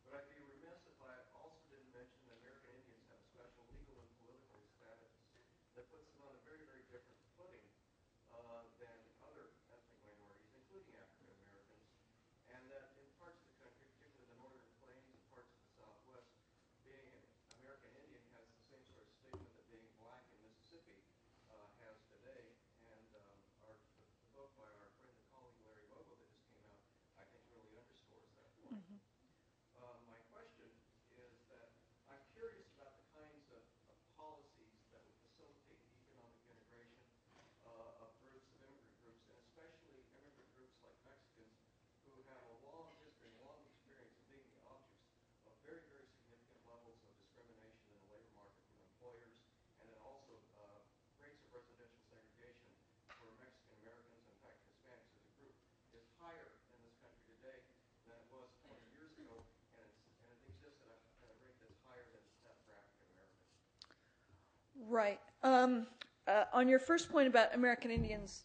[0.06, 3.66] But I'd be remiss if I also didn't mention that American Indians have a special
[3.74, 5.12] legal and political status
[5.76, 7.64] that puts them on a very, very different footing
[8.36, 11.88] uh, than other ethnic minorities, including African Americans.
[12.52, 15.72] And that in parts of the country, particularly the northern plains and parts of the
[15.80, 16.28] southwest,
[16.84, 17.24] being an
[17.64, 21.00] American Indian has the same sort of stigma that being black in Mississippi
[21.56, 22.52] uh, has today.
[64.92, 65.22] Right.
[65.42, 65.88] Um,
[66.28, 68.44] uh, on your first point about American Indians,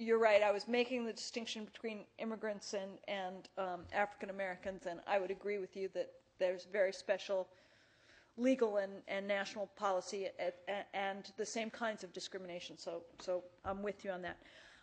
[0.00, 0.42] you're right.
[0.42, 5.30] I was making the distinction between immigrants and, and um, African Americans, and I would
[5.30, 7.46] agree with you that there's very special
[8.36, 12.76] legal and, and national policy at, at, and the same kinds of discrimination.
[12.76, 14.38] So, so I'm with you on that.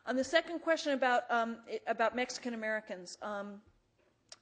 [0.05, 1.57] On the second question about, um,
[1.87, 3.55] about Mexican Americans, um,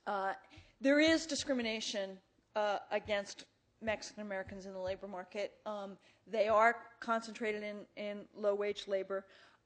[0.05, 0.33] uh,
[0.81, 2.11] there is discrimination
[2.55, 3.45] uh, against
[3.81, 5.53] Mexican Americans in the labor market.
[5.65, 9.25] Um, they are concentrated in, in low wage labor.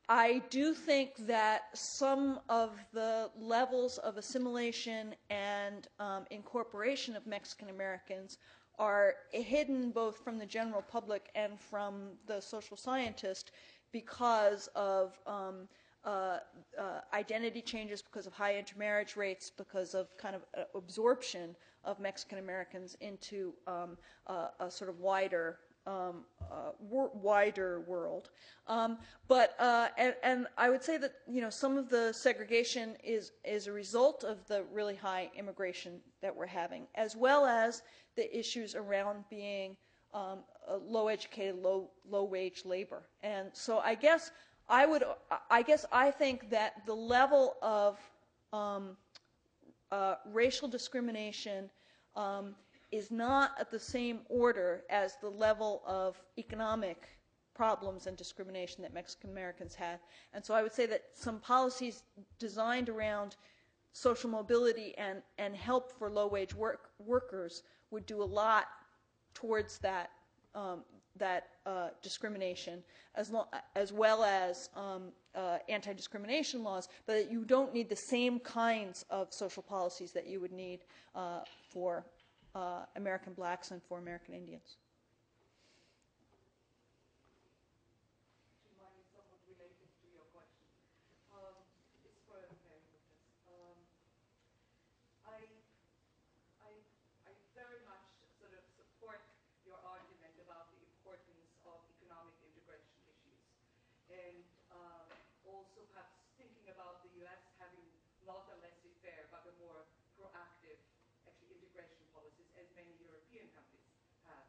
[0.10, 7.70] I do think that some of the levels of assimilation and um, incorporation of Mexican
[7.70, 8.38] Americans
[8.80, 13.52] are hidden both from the general public and from the social scientist
[13.92, 15.70] because of um,
[16.06, 16.40] uh,
[16.80, 22.00] uh, identity changes, because of high intermarriage rates, because of kind of uh, absorption of
[22.00, 23.98] Mexican Americans into um,
[24.28, 28.30] uh, a sort of wider um, uh, wor- wider world.
[28.68, 28.98] Um,
[29.28, 33.34] but uh, and, and I would say that you know some of the segregation is
[33.44, 37.82] is a result of the really high immigration that we're having, as well as
[38.16, 39.76] the issues around being
[40.14, 40.40] um,
[40.86, 43.04] low educated, low low wage labor.
[43.22, 44.32] And so I guess
[44.70, 45.04] I would
[45.50, 48.00] I guess I think that the level of
[48.52, 48.98] um,
[49.92, 51.70] uh, racial discrimination
[52.16, 52.56] um,
[52.92, 57.08] is not at the same order as the level of economic
[57.54, 60.00] problems and discrimination that Mexican Americans had.
[60.34, 62.04] And so I would say that some policies
[62.40, 63.36] designed around
[63.92, 68.66] social mobility and, and help for low wage work, workers would do a lot
[69.34, 70.10] towards that
[70.56, 70.84] um,
[71.18, 72.84] that uh, discrimination,
[73.16, 77.96] as, lo- as well as um, uh, anti-discrimination laws, but that you don't need the
[77.96, 80.80] same kinds of social policies that you would need
[81.16, 81.40] uh,
[81.70, 82.06] for
[82.56, 84.78] uh, American blacks and for American Indians.
[88.78, 90.70] Mine is somewhat related to your question.
[91.34, 91.58] Um,
[92.06, 92.38] it's for
[92.70, 93.26] Mary Lucas.
[93.50, 93.78] Um,
[95.26, 95.42] I,
[96.62, 96.70] I,
[97.26, 98.06] I very much
[98.38, 99.18] sort of support
[99.66, 103.42] your argument about the importance of economic integration issues.
[104.14, 105.10] And um,
[105.48, 107.42] also perhaps thinking about the U.S.
[107.60, 107.86] having
[108.24, 109.84] not a laissez-faire, but a more
[110.16, 110.80] proactive,
[111.28, 113.84] actually, integration policies, as many European countries
[114.28, 114.48] have.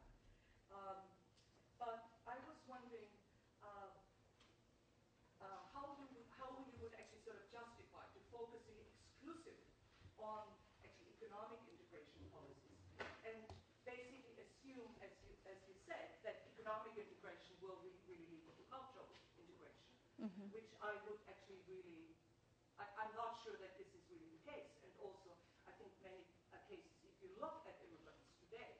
[0.71, 0.99] Um,
[1.75, 3.11] but I was wondering,
[3.59, 3.91] uh,
[5.43, 9.67] uh, how you would, how you would actually sort of justify to focusing exclusively
[10.17, 10.47] on
[10.81, 12.79] actually economic integration policies
[13.27, 13.37] and
[13.83, 18.63] basically assume, as you, as you said, that economic integration will re- really lead to
[18.71, 19.05] cultural
[20.25, 22.15] integration, which I would actually really,
[22.79, 24.73] I, I'm not sure that this is really the case.
[24.81, 28.77] And also, I think many uh, cases, if you look at immigrants today,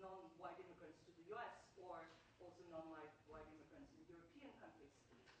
[0.00, 1.54] non-white immigrants to the U.S.
[1.76, 2.08] or
[2.40, 4.92] also non-white white immigrants in European countries.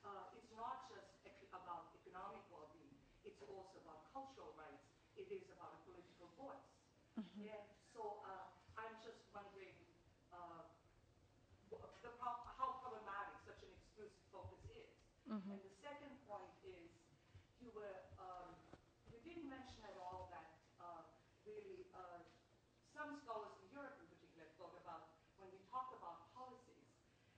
[0.04, 2.94] Uh, it's not just actually about economic well-being.
[3.24, 4.84] It's also about cultural rights.
[5.16, 6.68] It is about a political voice.
[7.40, 8.44] And so uh,
[8.76, 9.74] I'm just wondering
[10.32, 10.62] uh,
[11.70, 14.88] wh- the pro- how problematic such an exclusive focus is.
[15.50, 16.90] And the second point is
[17.58, 18.54] you were um,
[19.08, 20.48] you didn't mention at all that
[20.80, 21.02] uh,
[21.44, 22.20] really uh,
[22.92, 25.04] some scholars in Europe in particular thought about
[25.36, 26.86] when we talk about policies,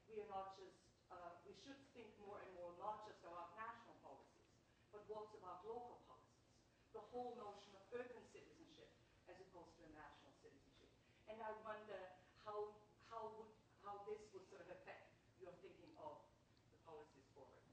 [0.07, 0.76] we are not just,
[1.11, 4.47] uh, we should think more and more not just about national policies,
[4.93, 6.45] but what's about local policies.
[6.93, 8.93] The whole notion of urban citizenship
[9.33, 10.93] as opposed to a national citizenship.
[11.33, 11.97] And I wonder
[12.45, 12.77] how,
[13.09, 13.49] how would,
[13.81, 15.09] how this would sort of affect
[15.41, 16.21] your thinking of
[16.69, 17.64] the policies forward.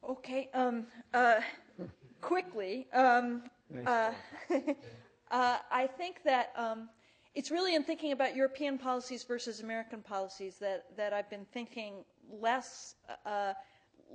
[0.00, 0.48] Okay.
[0.56, 1.44] Um, uh,
[2.24, 3.44] quickly, um,
[3.84, 4.16] uh,
[5.30, 6.88] uh, I think that um,
[7.34, 12.04] it's really in thinking about European policies versus American policies that, that I've been thinking
[12.32, 12.94] less
[13.26, 13.52] uh,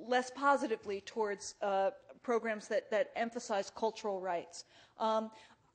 [0.08, 1.92] less positively towards uh,
[2.26, 4.66] programs that, that emphasize cultural rights.
[5.00, 5.30] Um,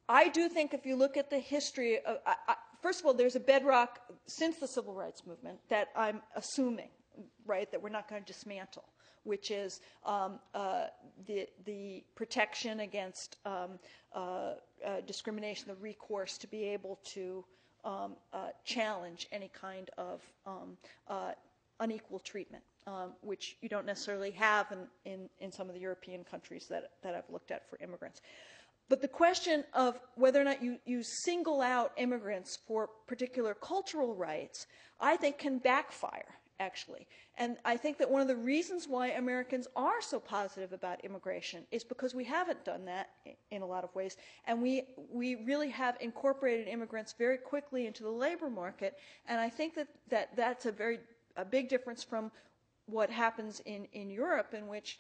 [0.09, 3.15] I do think if you look at the history of, I, I, first of all,
[3.15, 6.91] there's a bedrock since the civil rights movement that I'm assuming,
[7.47, 8.89] right, that we're not going to dismantle,
[9.23, 10.87] which is um, uh,
[11.29, 13.79] the, the protection against um,
[14.13, 17.45] uh, uh, discrimination, the recourse to be able to
[17.85, 20.77] um, uh, challenge any kind of um,
[21.07, 21.33] uh,
[21.81, 26.25] unequal treatment, um, which you don't necessarily have in, in, in some of the European
[26.25, 28.21] countries that, that I've looked at for immigrants.
[28.89, 34.15] But the question of whether or not you, you single out immigrants for particular cultural
[34.15, 34.67] rights,
[35.01, 36.41] I think can backfire.
[36.61, 37.07] actually.
[37.39, 41.65] And I think that one of the reasons why Americans are so positive about immigration
[41.73, 43.09] is because we haven't done that
[43.51, 44.17] in a lot of ways.
[44.47, 48.99] And we, we really have incorporated immigrants very quickly into the labor market.
[49.27, 51.01] And I think that, that that's a very
[51.41, 52.31] a big difference from
[52.87, 54.99] what happens in, in Europe, in which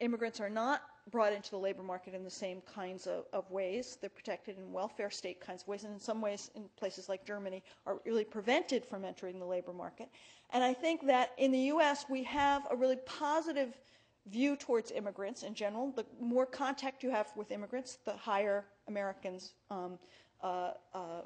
[0.00, 3.96] immigrants are not brought into the labor market in the same kinds of, of, ways.
[4.00, 7.24] They're protected in welfare state kinds of ways, and in some ways, in places like
[7.24, 10.08] Germany, are really prevented from entering the labor market.
[10.50, 13.78] And I think that in the U.S., we have a really positive
[14.26, 15.92] view towards immigrants in general.
[15.92, 19.98] The more contact you have with immigrants, the higher Americans' um,
[20.42, 21.22] uh, uh,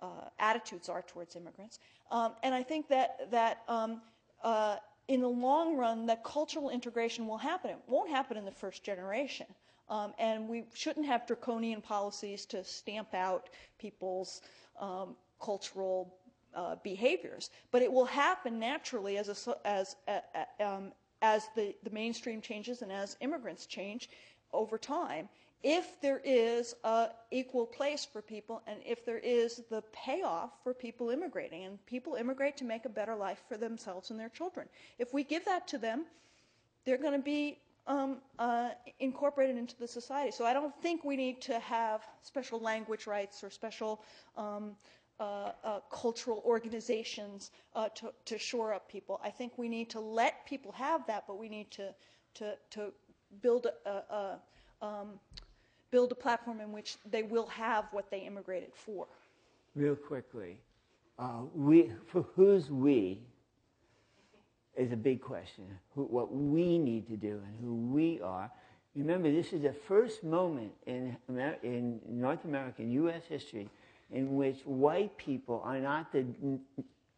[0.00, 1.78] uh, attitudes are towards immigrants.
[2.10, 4.00] Um, and I think that that um,
[4.42, 4.76] uh,
[5.08, 7.70] in the long run, that cultural integration will happen.
[7.70, 9.46] It won't happen in the first generation.
[9.88, 14.40] Um, and we shouldn't have draconian policies to stamp out people's
[14.80, 16.14] um, cultural
[16.54, 17.50] uh, behaviors.
[17.70, 19.96] But it will happen naturally as, a, as,
[20.58, 24.08] um, as the, the mainstream changes and as immigrants change
[24.52, 25.28] over time
[25.64, 30.74] if there is a equal place for people and if there is the payoff for
[30.74, 34.68] people immigrating and people immigrate to make a better life for themselves and their children.
[34.98, 36.04] If we give that to them
[36.84, 40.30] they're going to be um, uh, incorporated into the society.
[40.30, 44.02] So i don't think we need to have special language rights or special
[44.36, 44.76] um,
[45.18, 49.18] uh, uh, cultural organizations uh, to, to shore up people.
[49.24, 51.94] I think we need to let people have that but we need to,
[52.34, 52.92] to, to
[53.40, 54.38] build a, a, a
[54.84, 55.18] um,
[55.94, 59.06] build a platform in which they will have what they immigrated for.
[59.76, 60.58] Real quickly,
[61.20, 63.20] uh, we, for who's we
[64.76, 65.66] is a big question.
[65.94, 68.50] Who, what we need to do and who we are.
[68.96, 73.22] Remember, this is the first moment in, Amer- in North American U.S.
[73.28, 73.68] history
[74.10, 76.24] in which white people are not the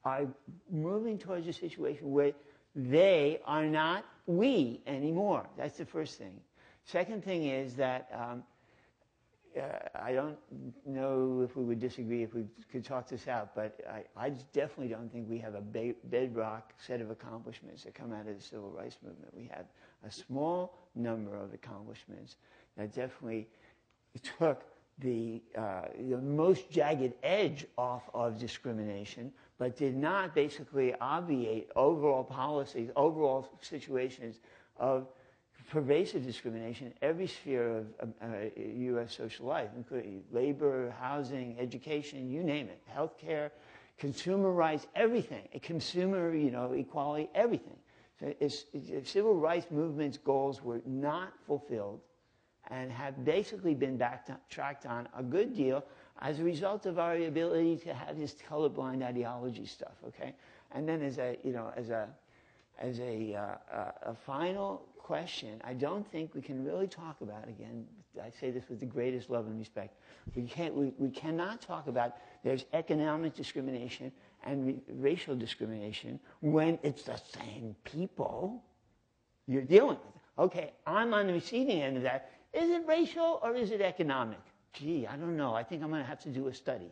[0.05, 0.27] are
[0.71, 2.33] moving towards a situation where
[2.75, 5.47] they are not we anymore.
[5.57, 6.39] That's the first thing.
[6.85, 8.45] Second thing is that um,
[9.95, 10.37] I don't
[10.85, 14.89] know if we would disagree if we could talk this out, but I, I definitely
[14.89, 18.71] don't think we have a bedrock set of accomplishments that come out of the civil
[18.71, 19.33] rights movement.
[19.35, 19.67] We have
[20.07, 22.37] a small number of accomplishments
[22.77, 23.49] that definitely
[24.39, 24.65] took
[24.99, 32.25] the, uh, the most jagged edge off of discrimination, but did not basically obviate overall
[32.25, 34.37] policies, overall situations
[34.79, 35.07] of
[35.69, 39.17] pervasive discrimination in every sphere of uh, U.S.
[39.17, 43.51] social life, including labor, housing, education, you name it, healthcare,
[43.99, 47.77] consumer rights, everything, consumer, you know, equality, everything.
[48.21, 48.35] So
[49.05, 52.01] civil rights movement's goals were not fulfilled
[52.71, 55.85] and have basically been backtracked on a good deal
[56.23, 60.35] as a result of our ability to have this colorblind ideology stuff, okay?
[60.73, 62.09] And then as a, you know, as a,
[62.79, 67.87] as a, uh, a final question, I don't think we can really talk about, again,
[68.23, 69.97] I say this with the greatest love and respect,
[70.35, 74.11] we, can't, we, we cannot talk about there's economic discrimination
[74.45, 78.63] and re- racial discrimination when it's the same people
[79.47, 80.47] you're dealing with.
[80.47, 82.31] Okay, I'm on the receiving end of that.
[82.53, 84.41] Is it racial or is it economic?
[84.73, 85.55] Gee, I don't know.
[85.55, 86.91] I think I'm going to have to do a study.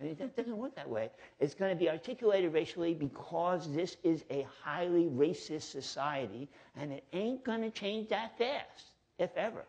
[0.00, 1.10] It doesn't work that way.
[1.40, 7.04] It's going to be articulated racially because this is a highly racist society, and it
[7.12, 9.64] ain't going to change that fast, if ever.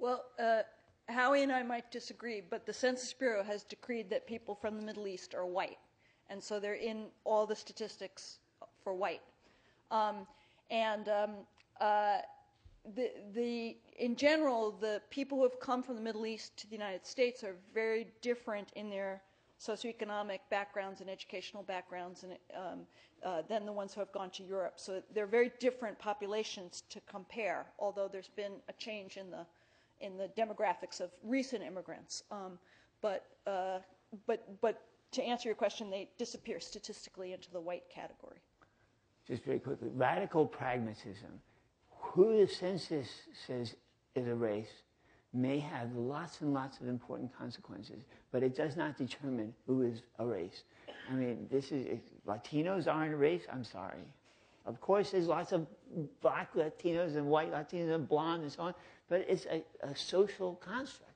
[0.00, 0.62] Well, uh,
[1.10, 4.82] Howie and I might disagree, but the Census Bureau has decreed that people from the
[4.82, 5.76] Middle East are white,
[6.30, 8.38] and so they're in all the statistics
[8.82, 9.20] for white.
[9.90, 10.26] Um,
[10.70, 11.30] and um,
[11.82, 12.20] uh,
[12.94, 16.76] the, the, in general, the people who have come from the Middle East to the
[16.76, 19.20] United States are very different in their
[19.60, 22.80] socioeconomic backgrounds and educational backgrounds and, um,
[23.22, 24.74] uh, than the ones who have gone to Europe.
[24.76, 29.44] So they're very different populations to compare, although there's been a change in the,
[30.00, 32.22] in the demographics of recent immigrants.
[32.30, 32.58] Um,
[33.00, 33.78] but, uh,
[34.26, 34.82] but, but
[35.12, 38.38] to answer your question, they disappear statistically into the white category.
[39.26, 41.40] Just very quickly, radical pragmatism.
[41.90, 43.08] Who the census
[43.46, 43.74] says
[44.14, 44.82] is a race
[45.32, 48.02] may have lots and lots of important consequences,
[48.32, 50.64] but it does not determine who is a race.
[51.08, 53.42] I mean, this is Latinos aren't a race.
[53.52, 54.02] I'm sorry.
[54.66, 55.66] Of course, there's lots of
[56.20, 58.74] black Latinos and white Latinos and blonde and so on,
[59.10, 61.12] but it's a, a social construct,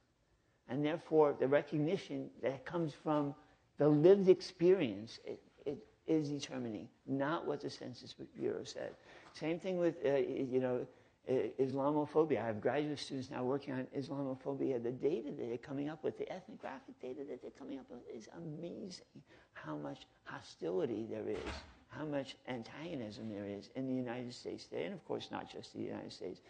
[0.69, 3.35] and therefore the recognition that comes from
[3.79, 8.91] the lived experience it, it is determining, not what the Census Bureau said.
[9.33, 10.87] Same thing with uh, you know
[11.29, 12.43] Islamophobia.
[12.43, 14.83] I have graduate students now working on Islamophobia.
[14.83, 18.01] The data that they're coming up with, the ethnographic data that they're coming up with,
[18.15, 19.23] is amazing.
[19.55, 21.55] How much hostility there is,
[21.89, 25.73] how much antagonism there is in the United States today, and of course not just
[25.73, 26.41] the United States,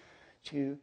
[0.47, 0.77] to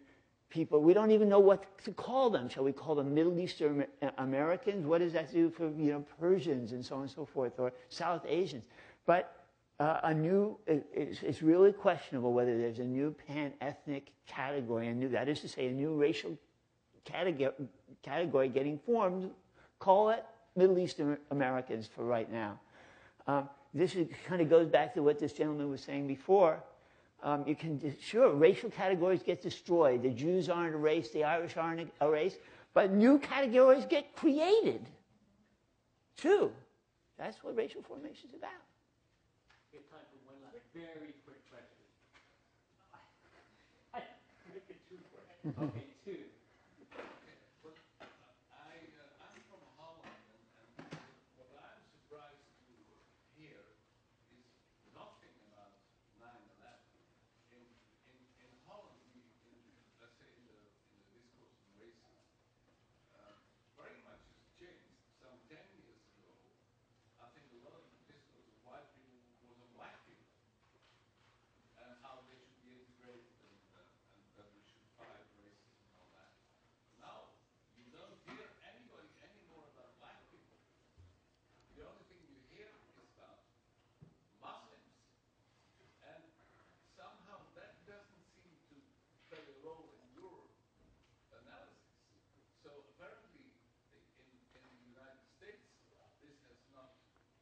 [0.51, 0.81] people.
[0.81, 2.47] We don't even know what to call them.
[2.47, 3.85] Shall we call them Middle Eastern
[4.19, 4.85] Americans?
[4.85, 7.73] What does that do for you know Persians and so on and so forth, or
[7.89, 8.65] South Asians?
[9.07, 9.41] But
[9.79, 15.09] uh, a new, it's, it's, really questionable whether there's a new pan-ethnic category, a new,
[15.09, 16.37] that is to say, a new racial
[17.03, 17.51] category,
[18.03, 19.31] category getting formed.
[19.79, 20.23] Call it
[20.55, 22.59] Middle Eastern Americans for right now.
[23.25, 26.61] Um, this is, kind of goes back to what this gentleman was saying before.
[27.23, 30.01] Um, you can, sure, racial categories get destroyed.
[30.01, 32.37] The Jews aren't a race, the Irish aren't a race,
[32.73, 34.81] but new categories get created,
[36.17, 36.51] too.
[37.17, 38.49] That's what racial formation is about.
[39.71, 41.85] We have time for one last very quick question.
[44.89, 45.55] Two questions.
[45.57, 46.25] Okay, two.
[47.63, 47.75] Well,
[48.51, 50.43] I, uh, I'm from Holland, and,
[50.83, 50.99] and
[51.39, 52.75] what I'm surprised to
[53.39, 53.59] hear
[54.31, 54.43] is
[54.91, 55.71] nothing about
[56.19, 57.55] 9/11.
[57.55, 57.63] In,
[58.11, 59.59] in, in Holland, we, in,
[60.03, 62.27] let's say in the, in the discourse on racism,
[63.15, 63.35] uh,
[63.79, 64.99] very much has changed.
[65.23, 66.31] Some 10 years ago,
[67.23, 70.27] I think a lot of the discourse of white people was on black people
[71.81, 75.91] and how they should be integrated and, uh, and that we should fight racism and
[75.97, 76.29] all that.
[77.01, 77.33] Now,
[77.73, 80.57] you don't hear anybody anymore about black people.
[81.77, 83.41] The only thing you hear is about
[84.41, 84.93] Muslims.
[86.05, 86.21] And
[86.93, 88.77] somehow that doesn't seem to
[89.29, 90.37] play a role in your
[91.33, 91.97] analysis.
[92.61, 93.49] So apparently,
[93.91, 95.65] in, in the United States,
[96.21, 96.93] this has not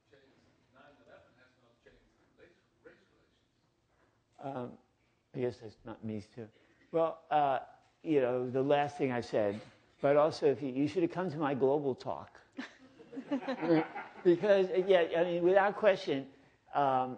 [0.08, 2.08] changed, 9-11 has not changed
[2.40, 2.56] race,
[2.88, 3.50] race relations.
[4.44, 4.72] Um,
[5.36, 6.48] I guess that's not me too.
[6.92, 7.60] Well, uh,
[8.04, 9.60] you know, the last thing I said,
[10.02, 12.40] but also if you, you should have come to my global talk.
[14.24, 16.26] because, yeah, I mean, without question,
[16.74, 17.18] um,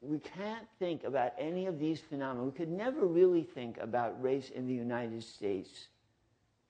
[0.00, 2.44] we can't think about any of these phenomena.
[2.44, 5.88] We could never really think about race in the United States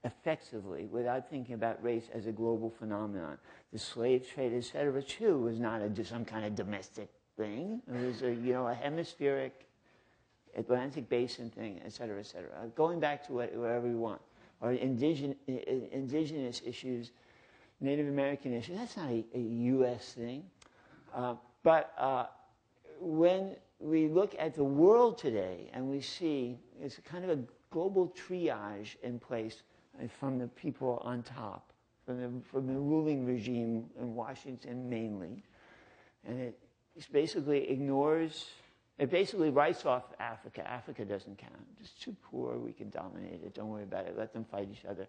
[0.05, 3.39] effectively without thinking about race as a global phenomenon.
[3.73, 7.83] The slave trade, et cetera, too, was not a, some kind of domestic thing.
[7.89, 9.67] It was a, you know, a hemispheric
[10.57, 12.51] Atlantic basin thing, et cetera, et cetera.
[12.75, 14.21] Going back to what, wherever we want.
[14.61, 17.11] Or indigenous, indigenous issues,
[17.81, 20.13] Native American issues, that's not a, a U.S.
[20.13, 20.45] thing.
[21.15, 22.27] Uh, but uh,
[23.01, 27.39] when we look at the world today and we see it's kind of a
[27.71, 29.63] global triage in place
[30.19, 31.73] from the people on top,
[32.07, 35.43] from the, from the ruling regime in Washington mainly.
[36.27, 36.59] And it
[37.07, 38.47] basically ignores,
[38.99, 40.69] it basically writes off Africa.
[40.69, 41.53] Africa doesn't count.
[41.81, 42.57] It's too poor.
[42.57, 43.55] We can dominate it.
[43.55, 44.17] Don't worry about it.
[44.17, 45.07] Let them fight each other.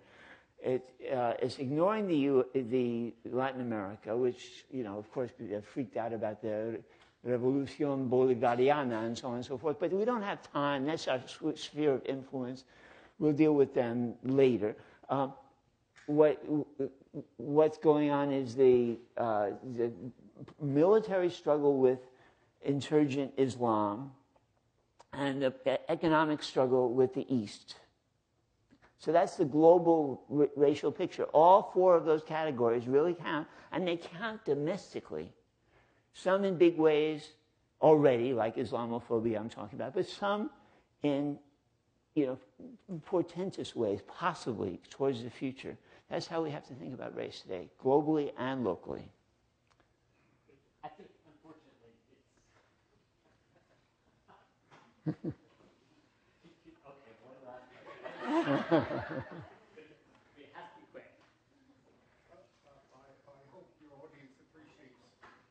[0.64, 5.62] It, uh, it's ignoring the, U, the Latin America, which, you know, of course, they're
[5.62, 6.80] freaked out about the
[7.28, 9.78] Revolucion Bolivariana and so on and so forth.
[9.80, 10.86] But we don't have time.
[10.86, 11.22] That's our
[11.56, 12.64] sphere of influence.
[13.20, 14.76] We'll deal with them later.
[15.10, 15.34] Um,
[16.08, 16.44] what,
[17.38, 19.92] what's going on is the, uh, the
[20.62, 22.00] military struggle with
[22.64, 24.12] insurgent Islam
[25.14, 27.76] and the economic struggle with the East.
[28.98, 31.24] So that's the global r- racial picture.
[31.26, 35.32] All four of those categories really count, and they count domestically.
[36.14, 37.30] Some in big ways
[37.82, 40.50] already, like Islamophobia I'm talking about, but some
[41.04, 41.38] in
[42.16, 42.40] you know,
[43.06, 45.78] portentous ways, possibly towards the future.
[46.10, 49.12] That's how we have to think about race today, globally and locally.
[55.06, 55.30] okay,
[57.22, 57.70] one last
[60.34, 61.14] it has to be quick.
[62.34, 64.98] I, I, hope your audience appreciates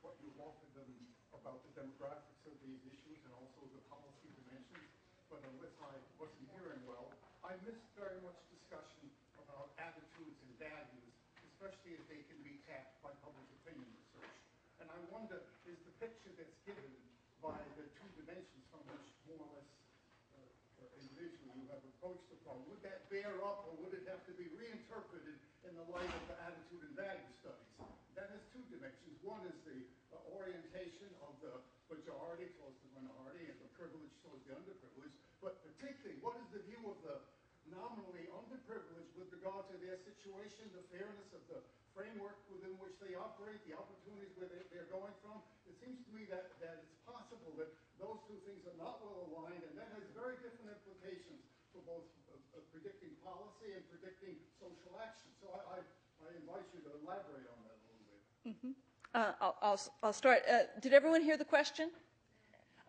[0.03, 0.91] what you offered them
[1.39, 4.91] about the demographics of these issues and also the policy dimensions.
[5.31, 7.15] But unless I wasn't hearing well,
[7.47, 9.07] I missed very much discussion
[9.39, 11.15] about attitudes and values,
[11.55, 14.35] especially if they can be tapped by public opinion research.
[14.83, 16.91] And I wonder, is the picture that's given
[17.39, 18.04] by the two
[19.31, 19.71] more or less
[20.37, 24.23] uh, individually you have approached the problem, would that bear up or would it have
[24.29, 27.71] to be reinterpreted in the light of the attitude and value studies?
[28.15, 29.19] That has two dimensions.
[29.27, 29.81] One is the
[30.15, 31.55] uh, orientation of the
[31.91, 36.63] majority towards the minority and the privileged towards the underprivileged, but particularly what is the
[36.69, 37.17] view of the
[37.73, 41.61] nominally underprivileged with regard to their situation, the fairness of the
[41.97, 45.41] framework within which they operate, the opportunities where they, they're going from.
[45.71, 49.29] It seems to me that, that it's possible that those two things are not well
[49.31, 51.43] aligned, and that has very different implications
[51.73, 55.31] for both uh, uh, predicting policy and predicting social action.
[55.43, 58.21] So I, I, I invite you to elaborate on that a little bit.
[59.15, 60.43] Uh, I'll, I'll, I'll start.
[60.51, 61.91] Uh, did everyone hear the question?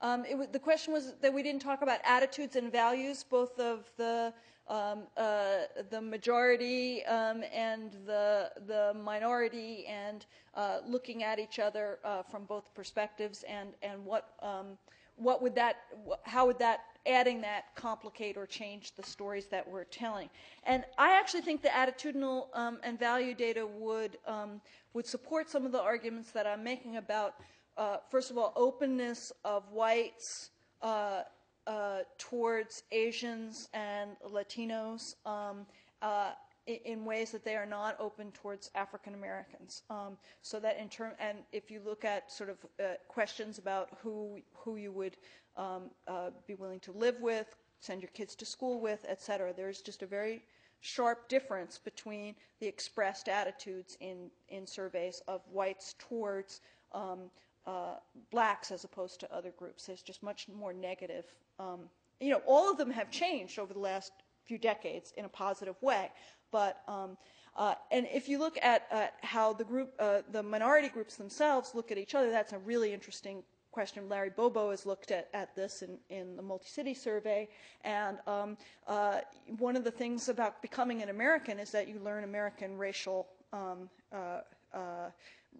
[0.01, 4.33] Um, the question was that we didn't talk about attitudes and values, both of the
[4.67, 5.57] um, uh,
[5.89, 10.25] the majority um, and the the minority, and
[10.55, 14.77] uh, looking at each other uh, from both perspectives, and and what um,
[15.17, 15.77] what would that
[16.23, 20.29] how would that adding that complicate or change the stories that we're telling?
[20.63, 24.61] And I actually think the attitudinal um, and value data would um,
[24.93, 27.35] would support some of the arguments that I'm making about
[27.77, 30.51] uh, first of all, openness of whites
[30.81, 31.21] uh,
[31.67, 35.65] uh, towards Asians and Latinos um,
[36.01, 36.31] uh,
[36.67, 39.83] in ways that they are not open towards African Americans.
[39.89, 43.89] Um, so that in term, and if you look at sort of uh, questions about
[44.01, 45.17] who who you would
[45.57, 49.53] um, uh, be willing to live with, send your kids to school with, et cetera,
[49.53, 50.41] there's just a very
[50.81, 56.61] sharp difference between the expressed attitudes in, in surveys of whites towards
[56.93, 57.31] um,
[57.65, 57.95] uh,
[58.31, 59.85] blacks as opposed to other groups.
[59.85, 61.25] There's just much more negative.
[61.59, 64.11] Um, you know, all of them have changed over the last
[64.45, 66.11] few decades in a positive way,
[66.51, 67.17] but um,
[67.55, 71.73] uh, and if you look at uh, how the group, uh, the minority groups themselves
[71.73, 74.07] look at each other, that's a really interesting question.
[74.09, 77.47] Larry Bobo has looked at, at this in, in the multi-city survey,
[77.83, 78.57] and um,
[78.87, 79.19] uh,
[79.57, 83.89] one of the things about becoming an American is that you learn American racial um,
[84.13, 84.39] uh,
[84.73, 85.09] uh,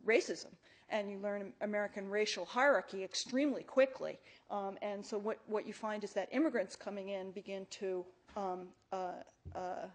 [0.06, 0.48] racism,
[0.90, 4.20] and you learn American racial hierarchy extremely quickly.
[4.52, 8.06] Um, and so what, what you find is that immigrants coming in begin to
[8.38, 9.12] um, uh,
[9.56, 9.88] uh,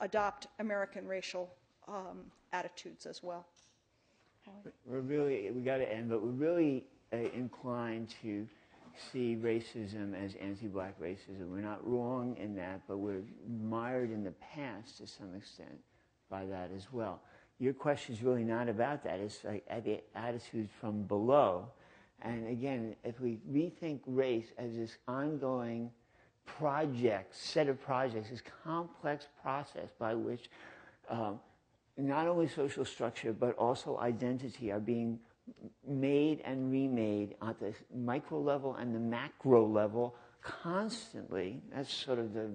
[0.00, 1.50] adopt American racial
[1.86, 2.20] um,
[2.52, 3.46] attitudes as well.
[4.86, 8.46] We're really, we got to end, but we're really uh, inclined to
[9.12, 11.50] see racism as anti-black racism.
[11.50, 13.22] We're not wrong in that, but we're
[13.62, 15.78] mired in the past to some extent
[16.30, 17.20] by that as well.
[17.58, 19.18] Your question is really not about that.
[19.18, 21.68] It's like the attitude from below.
[22.22, 25.90] And again, if we rethink race as this ongoing
[26.46, 30.50] project, set of projects, this complex process by which
[31.08, 31.38] um,
[31.96, 35.18] not only social structure but also identity are being
[35.86, 41.60] made and remade at the micro level and the macro level constantly.
[41.74, 42.50] That's sort of the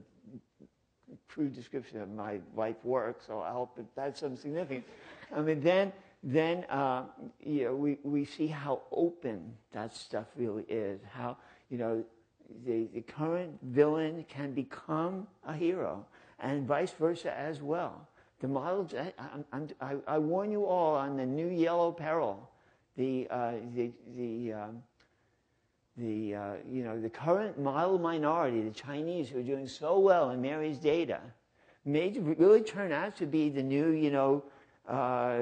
[1.27, 4.85] crude description of my life work, so I hope it that's some significance.
[5.35, 5.91] I mean, then,
[6.21, 7.03] then uh,
[7.39, 11.37] you know, we, we see how open that stuff really is, how,
[11.69, 12.03] you know,
[12.65, 16.05] the, the current villain can become a hero,
[16.39, 18.07] and vice versa as well.
[18.41, 19.13] The models, I,
[19.51, 22.49] I'm, I, I warn you all on the new yellow peril,
[22.97, 24.83] the, uh, the, the, um,
[25.97, 30.31] the, uh, you know, the current model minority, the Chinese who are doing so well
[30.31, 31.19] in Mary's data,
[31.85, 34.43] may really turn out to be the new, you know,
[34.87, 35.39] uh,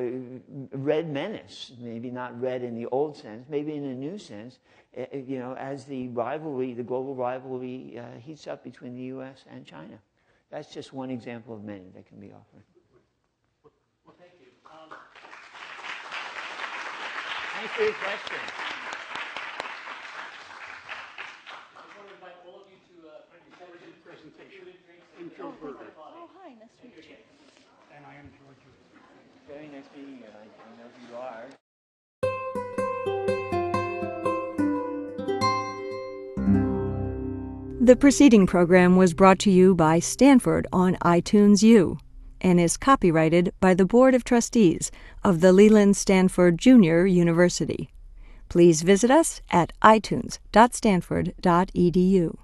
[0.74, 1.72] red menace.
[1.80, 4.60] Maybe not red in the old sense, maybe in a new sense.
[4.98, 9.46] uh, you know, as the rivalry, the global rivalry, uh, heats up between the U.S.
[9.50, 9.98] and China.
[10.50, 12.64] That's just one example of many that can be offered.
[14.06, 14.48] Well, thank you.
[14.68, 14.92] Um,
[17.56, 18.42] Thanks for your question.
[21.72, 24.60] I just want to invite all of you to uh, before we do Presentation.
[24.60, 27.16] food and drinks I'm Joe uh, Berger, Oh, hi, nice to meet you.
[27.96, 28.58] and I am George
[29.48, 30.26] Very nice meeting you.
[30.26, 30.46] I, I
[30.78, 31.46] know who you are.
[37.82, 41.98] The preceding program was brought to you by Stanford on iTunes U
[42.42, 44.92] and is copyrighted by the Board of Trustees
[45.24, 47.90] of the Leland Stanford Junior University.
[48.50, 52.41] Please visit us at itunes.stanford.edu.